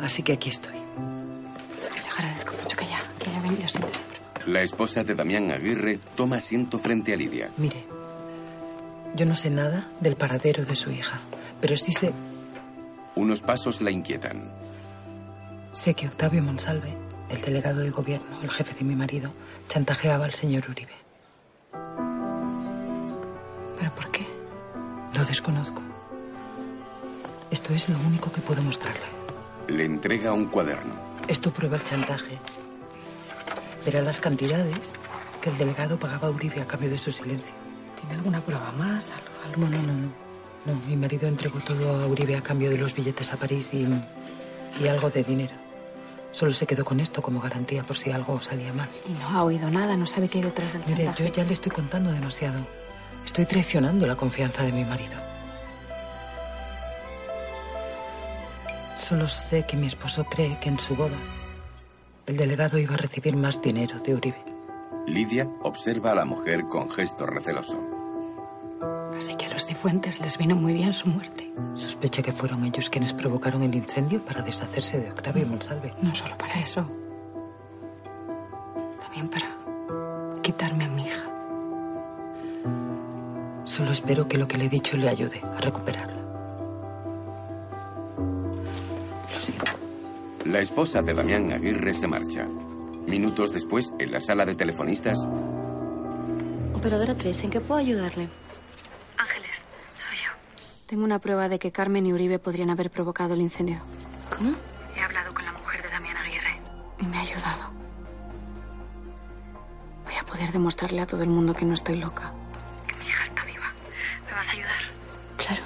[0.00, 0.74] Así que aquí estoy.
[0.74, 4.52] Le agradezco mucho que haya, que haya venido siempre, siempre.
[4.52, 7.50] La esposa de Damián Aguirre toma asiento frente a Lidia.
[7.56, 7.84] Mire,
[9.14, 11.20] yo no sé nada del paradero de su hija,
[11.60, 12.12] pero sí sé,
[13.14, 14.50] Unos pasos la inquietan.
[15.72, 16.92] sé que Octavio Monsalve,
[17.32, 19.32] el delegado de gobierno, el jefe de mi marido,
[19.68, 20.92] chantajeaba al señor Uribe.
[23.78, 24.26] ¿Pero por qué?
[25.14, 25.82] Lo desconozco.
[27.50, 29.06] Esto es lo único que puedo mostrarle.
[29.68, 30.94] Le entrega un cuaderno.
[31.26, 32.38] Esto prueba el chantaje.
[33.84, 34.92] Verá las cantidades
[35.40, 37.54] que el delegado pagaba a Uribe a cambio de su silencio.
[37.98, 39.10] ¿Tiene alguna prueba más?
[39.12, 39.62] Algo, algo?
[39.62, 40.22] No, no, no, no.
[40.64, 43.86] No, mi marido entregó todo a Uribe a cambio de los billetes a París y,
[44.80, 45.61] y algo de dinero.
[46.32, 48.88] Solo se quedó con esto como garantía por si algo salía mal.
[49.08, 51.28] Y no ha oído nada, no sabe qué hay detrás del Mire, chantaje.
[51.28, 52.66] yo ya le estoy contando demasiado.
[53.24, 55.16] Estoy traicionando la confianza de mi marido.
[58.98, 61.16] Solo sé que mi esposo cree que en su boda
[62.26, 64.44] el delegado iba a recibir más dinero de Uribe.
[65.06, 67.78] Lidia observa a la mujer con gesto receloso.
[69.16, 71.52] Así que a los Cifuentes les vino muy bien su muerte.
[71.74, 75.92] Sospecha que fueron ellos quienes provocaron el incendio para deshacerse de Octavio Monsalve.
[76.02, 76.86] No solo para eso.
[79.00, 79.56] También para
[80.42, 81.28] quitarme a mi hija.
[83.64, 86.22] Solo espero que lo que le he dicho le ayude a recuperarla.
[90.44, 92.46] La esposa de Damián Aguirre se marcha.
[93.06, 95.18] Minutos después, en la sala de telefonistas,
[96.74, 98.28] Operadora 3, ¿en qué puedo ayudarle?
[100.92, 103.78] Tengo una prueba de que Carmen y Uribe podrían haber provocado el incendio.
[104.28, 104.52] ¿Cómo?
[104.94, 106.60] He hablado con la mujer de Damián Aguirre.
[107.00, 107.72] Y me ha ayudado.
[110.04, 112.34] Voy a poder demostrarle a todo el mundo que no estoy loca.
[112.86, 113.72] Que mi hija está viva.
[114.26, 114.82] ¿Me vas a ayudar?
[115.38, 115.62] Claro.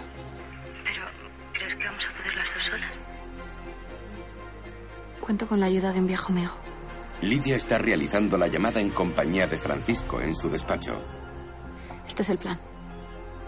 [0.84, 1.02] Pero,
[1.54, 2.92] ¿crees que vamos a poder las dos solas?
[5.20, 6.52] Cuento con la ayuda de un viejo amigo.
[7.20, 11.02] Lidia está realizando la llamada en compañía de Francisco en su despacho.
[12.06, 12.60] Este es el plan.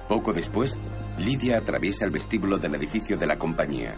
[0.09, 0.77] Poco después,
[1.19, 3.97] Lidia atraviesa el vestíbulo del edificio de la compañía.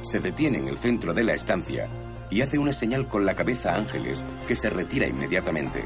[0.00, 1.88] Se detiene en el centro de la estancia
[2.30, 5.84] y hace una señal con la cabeza a Ángeles, que se retira inmediatamente.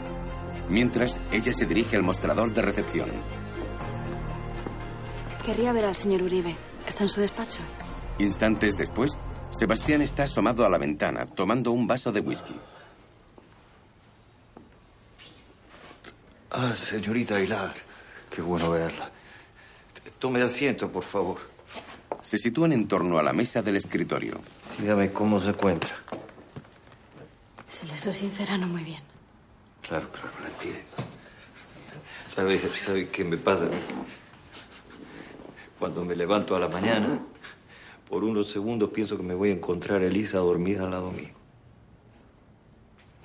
[0.71, 3.11] Mientras, ella se dirige al mostrador de recepción.
[5.45, 6.57] Querría ver al señor Uribe.
[6.89, 7.61] ¿Está en su despacho?
[8.19, 9.19] Instantes después,
[9.51, 12.55] Sebastián está asomado a la ventana, tomando un vaso de whisky.
[16.51, 17.75] Ah, señorita Aguilar.
[18.31, 19.11] Qué bueno verla.
[20.19, 21.39] Tome asiento, por favor.
[22.21, 24.41] Se sitúan en torno a la mesa del escritorio.
[24.79, 25.95] Dígame cómo se encuentra.
[27.69, 29.01] Si le soy sincera, no muy bien.
[29.87, 30.85] Claro, claro, lo entiendo.
[32.29, 33.69] ¿Sabe, sabe qué me pasa?
[35.79, 37.21] Cuando me levanto a la mañana,
[38.09, 41.35] por unos segundos pienso que me voy a encontrar a Elisa dormida al lado mío.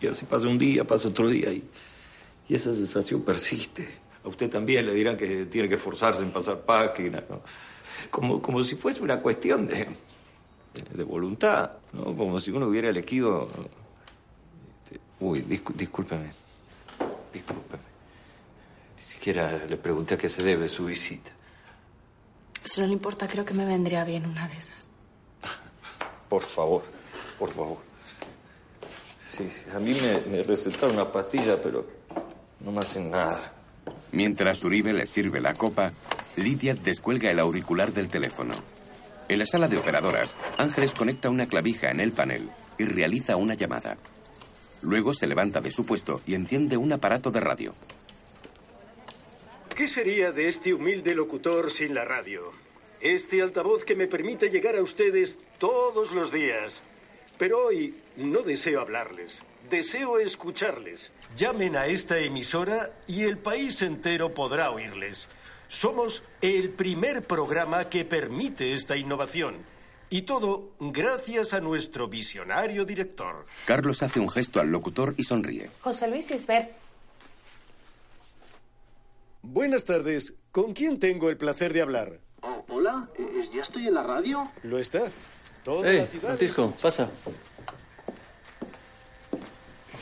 [0.01, 1.63] Y así pasa un día, pasa otro día y,
[2.49, 3.87] y esa sensación persiste.
[4.23, 7.41] A usted también le dirán que tiene que esforzarse en pasar páginas, ¿no?
[8.09, 9.87] Como, como si fuese una cuestión de,
[10.93, 12.15] de voluntad, ¿no?
[12.15, 13.49] Como si uno hubiera elegido...
[14.83, 16.31] este, Uy, discú- discúlpeme.
[17.33, 17.83] Discúlpeme.
[18.97, 21.31] Ni siquiera le pregunté a qué se debe su visita.
[22.63, 24.89] Si no le importa, creo que me vendría bien una de esas.
[26.29, 26.83] Por favor,
[27.39, 27.77] por favor.
[29.27, 31.87] Sí, a mí me, me recetaron una pastilla, pero
[32.59, 33.53] no me hacen nada.
[34.11, 35.93] Mientras Uribe le sirve la copa,
[36.35, 38.53] Lidia descuelga el auricular del teléfono.
[39.29, 43.53] En la sala de operadoras, Ángeles conecta una clavija en el panel y realiza una
[43.53, 43.97] llamada.
[44.81, 47.73] Luego se levanta de su puesto y enciende un aparato de radio.
[49.75, 52.51] ¿Qué sería de este humilde locutor sin la radio?
[52.99, 56.83] Este altavoz que me permite llegar a ustedes todos los días.
[57.37, 59.41] Pero hoy no deseo hablarles,
[59.71, 61.11] deseo escucharles.
[61.35, 65.27] Llamen a esta emisora y el país entero podrá oírles.
[65.67, 69.55] Somos el primer programa que permite esta innovación.
[70.09, 73.45] Y todo gracias a nuestro visionario director.
[73.65, 75.71] Carlos hace un gesto al locutor y sonríe.
[75.79, 76.73] José Luis Isber.
[79.41, 80.33] Buenas tardes.
[80.51, 82.19] ¿Con quién tengo el placer de hablar?
[82.41, 84.51] Oh, hola, eh, ¿ya estoy en la radio?
[84.63, 85.09] Lo está.
[85.63, 86.27] Toda Hey, la ciudad.
[86.27, 87.09] Francisco, pasa.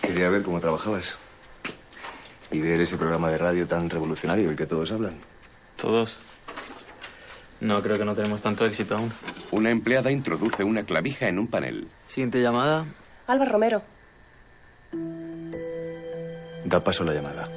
[0.10, 1.18] Quería ver cómo trabajabas.
[2.50, 5.20] Y ver ese programa de radio tan revolucionario del que todos hablan.
[5.76, 6.18] Todos.
[7.60, 9.14] No, creo que no tenemos tanto éxito aún.
[9.52, 11.88] Una empleada introduce una clavija en un panel.
[12.08, 12.86] Siguiente llamada.
[13.28, 13.84] Alba Romero.
[16.66, 17.48] Da paso a la llamada.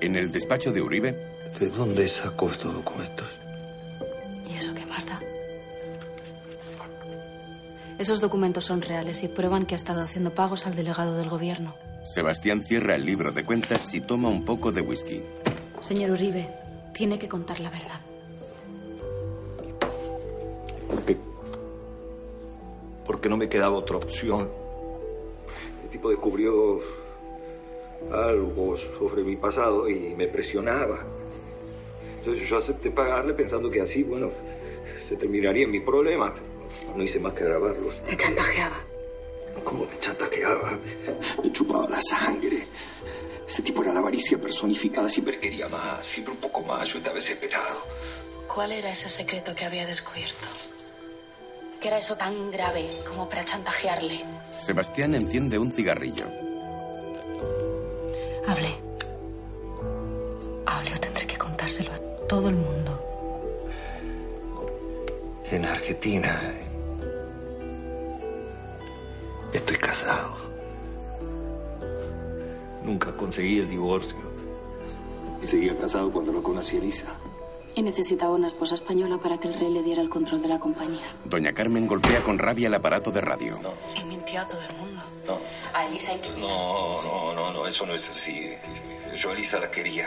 [0.00, 1.12] En el despacho de Uribe,
[1.60, 3.28] ¿De dónde sacó estos documentos?
[4.50, 5.20] ¿Y eso qué más da?
[8.00, 11.76] Esos documentos son reales y prueban que ha estado haciendo pagos al delegado del gobierno.
[12.04, 15.22] Sebastián cierra el libro de cuentas y toma un poco de whisky.
[15.80, 16.48] Señor Uribe,
[16.92, 18.00] tiene que contar la verdad.
[20.88, 21.16] Porque,
[23.04, 24.50] porque no me quedaba otra opción.
[25.84, 26.80] El tipo descubrió
[28.12, 31.04] algo sobre mi pasado y me presionaba.
[32.18, 34.30] Entonces yo acepté pagarle pensando que así, bueno,
[35.08, 36.34] se terminaría mi problema.
[36.96, 37.94] No hice más que agravarlos.
[38.08, 38.91] Me chantajeaba.
[39.64, 40.78] ¿Cómo me chantajeaba?
[41.42, 42.66] Me chupaba la sangre.
[43.46, 45.08] Este tipo era la avaricia personificada.
[45.08, 46.88] Siempre quería más, siempre un poco más.
[46.88, 47.84] Yo estaba desesperado.
[48.52, 50.46] ¿Cuál era ese secreto que había descubierto?
[51.80, 54.24] ¿Qué era eso tan grave como para chantajearle?
[54.56, 56.26] Sebastián enciende un cigarrillo.
[58.46, 58.78] Hable.
[60.66, 61.98] Hable o tendré que contárselo a
[62.28, 62.98] todo el mundo.
[65.50, 66.30] En Argentina
[72.84, 74.16] Nunca conseguí el divorcio.
[75.42, 77.06] Y seguía casado cuando lo conocí a Elisa.
[77.74, 80.58] Y necesitaba una esposa española para que el rey le diera el control de la
[80.58, 81.06] compañía.
[81.24, 83.58] Doña Carmen golpea con rabia el aparato de radio.
[83.98, 85.02] Y mintió a todo el mundo.
[85.26, 85.38] No.
[85.72, 86.38] A Elisa incluida.
[86.38, 88.52] No, no, no, no, eso no es así.
[89.16, 90.06] Yo a Elisa la quería.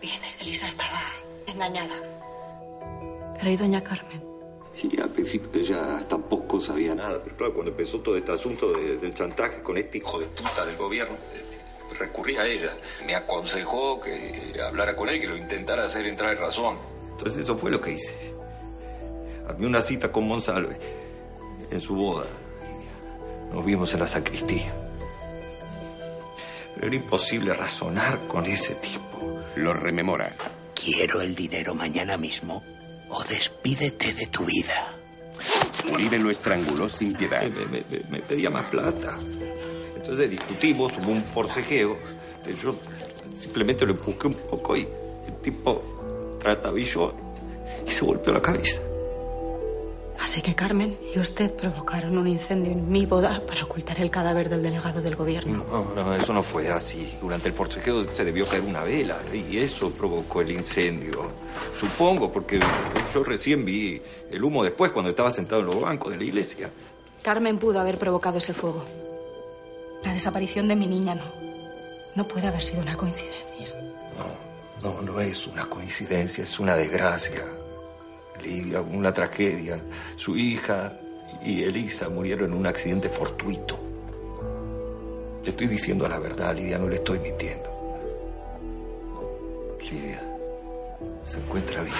[0.00, 1.00] Bien, Elisa estaba
[1.46, 1.94] engañada.
[3.38, 4.29] Pero ¿y doña Carmen?
[4.82, 7.20] Y al principio ella tampoco sabía nada.
[7.22, 10.64] Pero claro, cuando empezó todo este asunto de- del chantaje con este hijo de puta
[10.64, 12.72] del gobierno, eh, recurrí a ella.
[13.04, 16.76] Me aconsejó que hablara con él, que lo intentara hacer entrar en razón.
[17.10, 18.14] Entonces eso fue lo que hice.
[19.48, 20.78] Armé una cita con Monsalve
[21.70, 22.26] en su boda.
[23.52, 24.72] Nos vimos en la sacristía.
[26.74, 29.40] Pero era imposible razonar con ese tipo.
[29.56, 30.34] Lo rememora.
[30.74, 32.62] Quiero el dinero mañana mismo
[33.10, 34.94] o despídete de tu vida.
[35.92, 37.42] Uribe lo estranguló sin piedad.
[37.42, 39.18] Me, me- me- me pedía más plata.
[39.96, 41.96] Entonces discutimos, hubo un forcejeo.
[42.62, 42.74] Yo
[43.40, 44.80] simplemente lo empujé un poco y
[45.26, 47.14] el tipo trastabilló
[47.86, 48.80] y se golpeó la cabeza.
[50.20, 54.10] ¿Ah, Así que Carmen y usted provocaron un incendio en mi boda para ocultar el
[54.10, 55.64] cadáver del delegado del gobierno.
[55.68, 57.16] No, no, eso no fue así.
[57.20, 61.30] Durante el forcejeo se debió caer una vela y eso provocó el incendio.
[61.74, 62.60] Supongo, porque
[63.12, 64.00] yo recién vi
[64.30, 66.70] el humo después cuando estaba sentado en los bancos de la iglesia.
[67.22, 68.84] Carmen pudo haber provocado ese fuego.
[70.04, 71.24] La desaparición de mi niña no.
[72.14, 73.74] No puede haber sido una coincidencia.
[74.82, 77.44] No, no es una coincidencia, es una desgracia.
[78.42, 79.80] Lidia, una tragedia.
[80.16, 80.98] Su hija
[81.44, 83.78] y Elisa murieron en un accidente fortuito.
[85.44, 87.70] Le estoy diciendo la verdad, Lidia, no le estoy mintiendo.
[89.80, 90.22] Lidia,
[91.24, 91.96] se encuentra bien.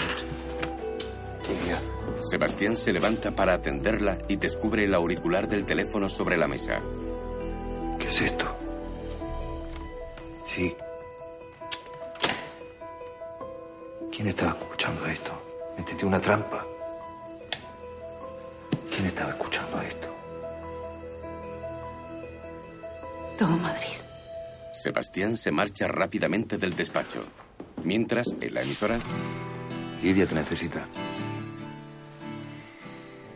[1.49, 1.80] Lidia.
[2.20, 6.80] Sebastián se levanta para atenderla y descubre el auricular del teléfono sobre la mesa.
[7.99, 8.47] ¿Qué es esto?
[10.47, 10.74] Sí.
[14.12, 15.39] ¿Quién estaba escuchando esto?
[15.80, 16.66] ¿Me una trampa?
[18.94, 20.08] ¿Quién estaba escuchando esto?
[23.38, 23.96] Todo Madrid.
[24.72, 27.24] Sebastián se marcha rápidamente del despacho.
[27.82, 28.98] Mientras, en la emisora,
[30.02, 30.86] Lidia te necesita.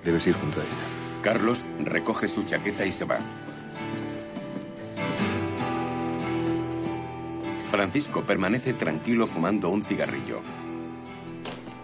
[0.05, 1.23] Debes ir junto a ella.
[1.23, 3.21] Carlos recoge su chaqueta y se va.
[7.71, 10.43] Francisco permanece tranquilo fumando un cigarrillo.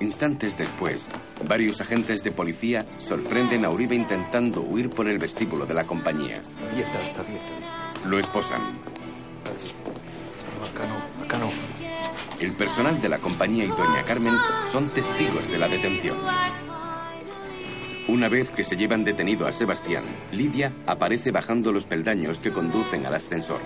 [0.00, 1.02] Instantes después,
[1.46, 6.42] varios agentes de policía sorprenden a Uribe intentando huir por el vestíbulo de la compañía.
[8.06, 8.62] Lo esposan.
[12.40, 14.34] El personal de la compañía y Doña Carmen
[14.72, 16.16] son testigos de la detención.
[18.08, 23.04] Una vez que se llevan detenido a Sebastián, Lidia aparece bajando los peldaños que conducen
[23.04, 23.60] al ascensor.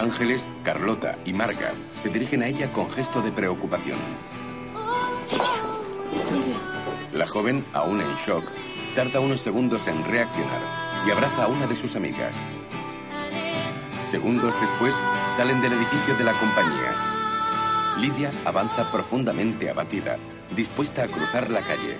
[0.00, 3.98] Ángeles, Carlota y Marga se dirigen a ella con gesto de preocupación.
[7.12, 8.44] La joven, aún en shock,
[8.94, 10.60] tarda unos segundos en reaccionar
[11.06, 12.34] y abraza a una de sus amigas.
[14.10, 14.96] Segundos después,
[15.36, 16.94] salen del edificio de la compañía.
[17.98, 20.16] Lidia avanza profundamente abatida,
[20.56, 21.98] dispuesta a cruzar la calle.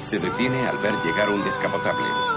[0.00, 2.27] Se detiene al ver llegar un descapotable.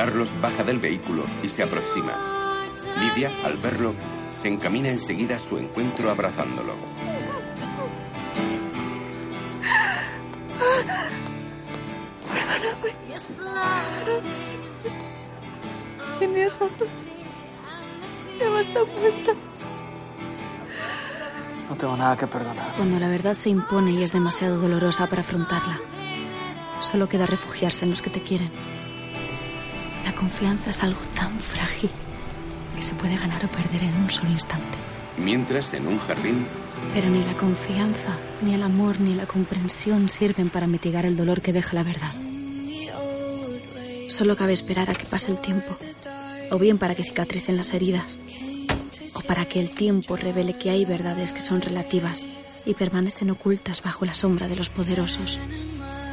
[0.00, 2.16] Carlos baja del vehículo y se aproxima.
[2.98, 3.92] Lidia, al verlo,
[4.30, 6.72] se encamina enseguida a su encuentro abrazándolo.
[12.32, 12.94] Perdóname.
[16.18, 16.88] Tenías razón.
[18.40, 19.32] Eva está muerta.
[21.68, 22.72] No tengo nada que perdonar.
[22.74, 25.78] Cuando la verdad se impone y es demasiado dolorosa para afrontarla,
[26.80, 28.50] solo queda refugiarse en los que te quieren.
[30.20, 31.88] La confianza es algo tan frágil
[32.76, 34.76] que se puede ganar o perder en un solo instante.
[35.16, 36.46] Mientras, en un jardín,
[36.92, 41.40] Pero ni la confianza, ni el amor, ni la comprensión sirven para mitigar el dolor
[41.40, 42.12] que deja la verdad.
[44.08, 45.74] Solo cabe esperar a que pase el tiempo,
[46.50, 48.20] o bien para que cicatricen las heridas,
[49.14, 52.26] o para que el tiempo revele que hay verdades que son relativas
[52.66, 55.38] y permanecen ocultas bajo la sombra de los poderosos.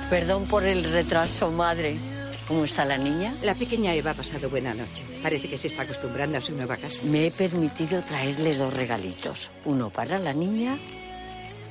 [0.10, 2.17] Perdón por el retraso, madre.
[2.48, 3.36] ¿Cómo está la niña?
[3.44, 5.04] La pequeña Eva ha pasado buena noche.
[5.22, 7.02] Parece que se está acostumbrando a su nueva casa.
[7.04, 9.52] Me he permitido traerle dos regalitos.
[9.66, 10.78] Uno para la niña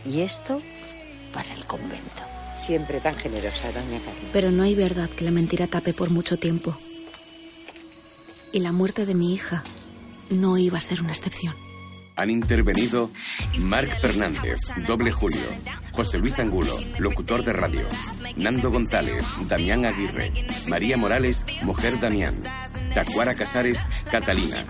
[0.04, 0.60] y esto
[1.32, 2.22] para el convento.
[2.54, 4.30] Siempre tan generosa, doña Carmen.
[4.34, 6.78] Pero no hay verdad que la mentira tape por mucho tiempo.
[8.52, 9.64] Y la muerte de mi hija
[10.28, 11.65] no iba a ser una excepción.
[12.16, 13.10] Han intervenido
[13.60, 15.38] Marc Fernández, doble Julio,
[15.92, 17.86] José Luis Angulo, locutor de radio,
[18.36, 20.32] Nando González, Damián Aguirre,
[20.68, 22.42] María Morales, mujer Damián,
[22.94, 23.78] Tacuara Casares,
[24.10, 24.64] Catalina,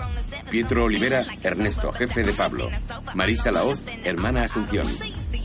[0.50, 2.70] Pietro Olivera, Ernesto, jefe de Pablo,
[3.14, 4.86] Marisa Laoz, hermana Asunción,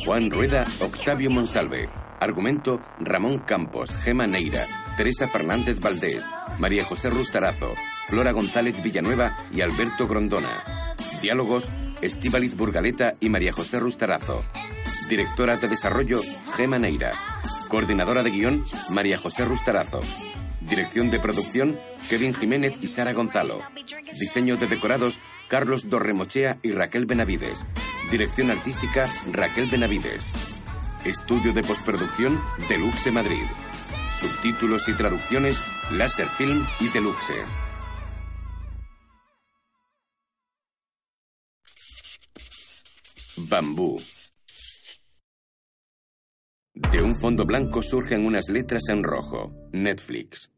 [0.06, 1.88] Juan Rueda, Octavio Monsalve,
[2.20, 4.66] argumento Ramón Campos, Gema Neira,
[4.98, 6.24] Teresa Fernández Valdés,
[6.62, 7.74] María José Rustarazo,
[8.08, 10.64] Flora González Villanueva y Alberto Grondona.
[11.20, 11.68] Diálogos,
[12.04, 14.46] Estíbaliz Burgaleta y María José Rustarazo.
[15.10, 16.22] Directora de Desarrollo,
[16.56, 17.14] Gema Neira.
[17.68, 20.02] Coordinadora de guion, María José Rustarazo.
[20.62, 23.60] Dirección de producción, Kevin Jiménez y Sara Gonzalo.
[24.20, 27.66] Diseño de decorados, Carlos Dorremochea y Raquel Benavides.
[28.12, 30.24] Dirección artística, Raquel Benavides.
[31.06, 32.40] Estudio de postproducción,
[32.70, 33.48] Deluxe Madrid.
[34.22, 35.58] Subtítulos y traducciones,
[35.90, 37.44] Láser Film y Deluxe.
[43.50, 44.00] Bambú.
[46.76, 49.56] De un fondo blanco surgen unas letras en rojo.
[49.72, 50.52] Netflix.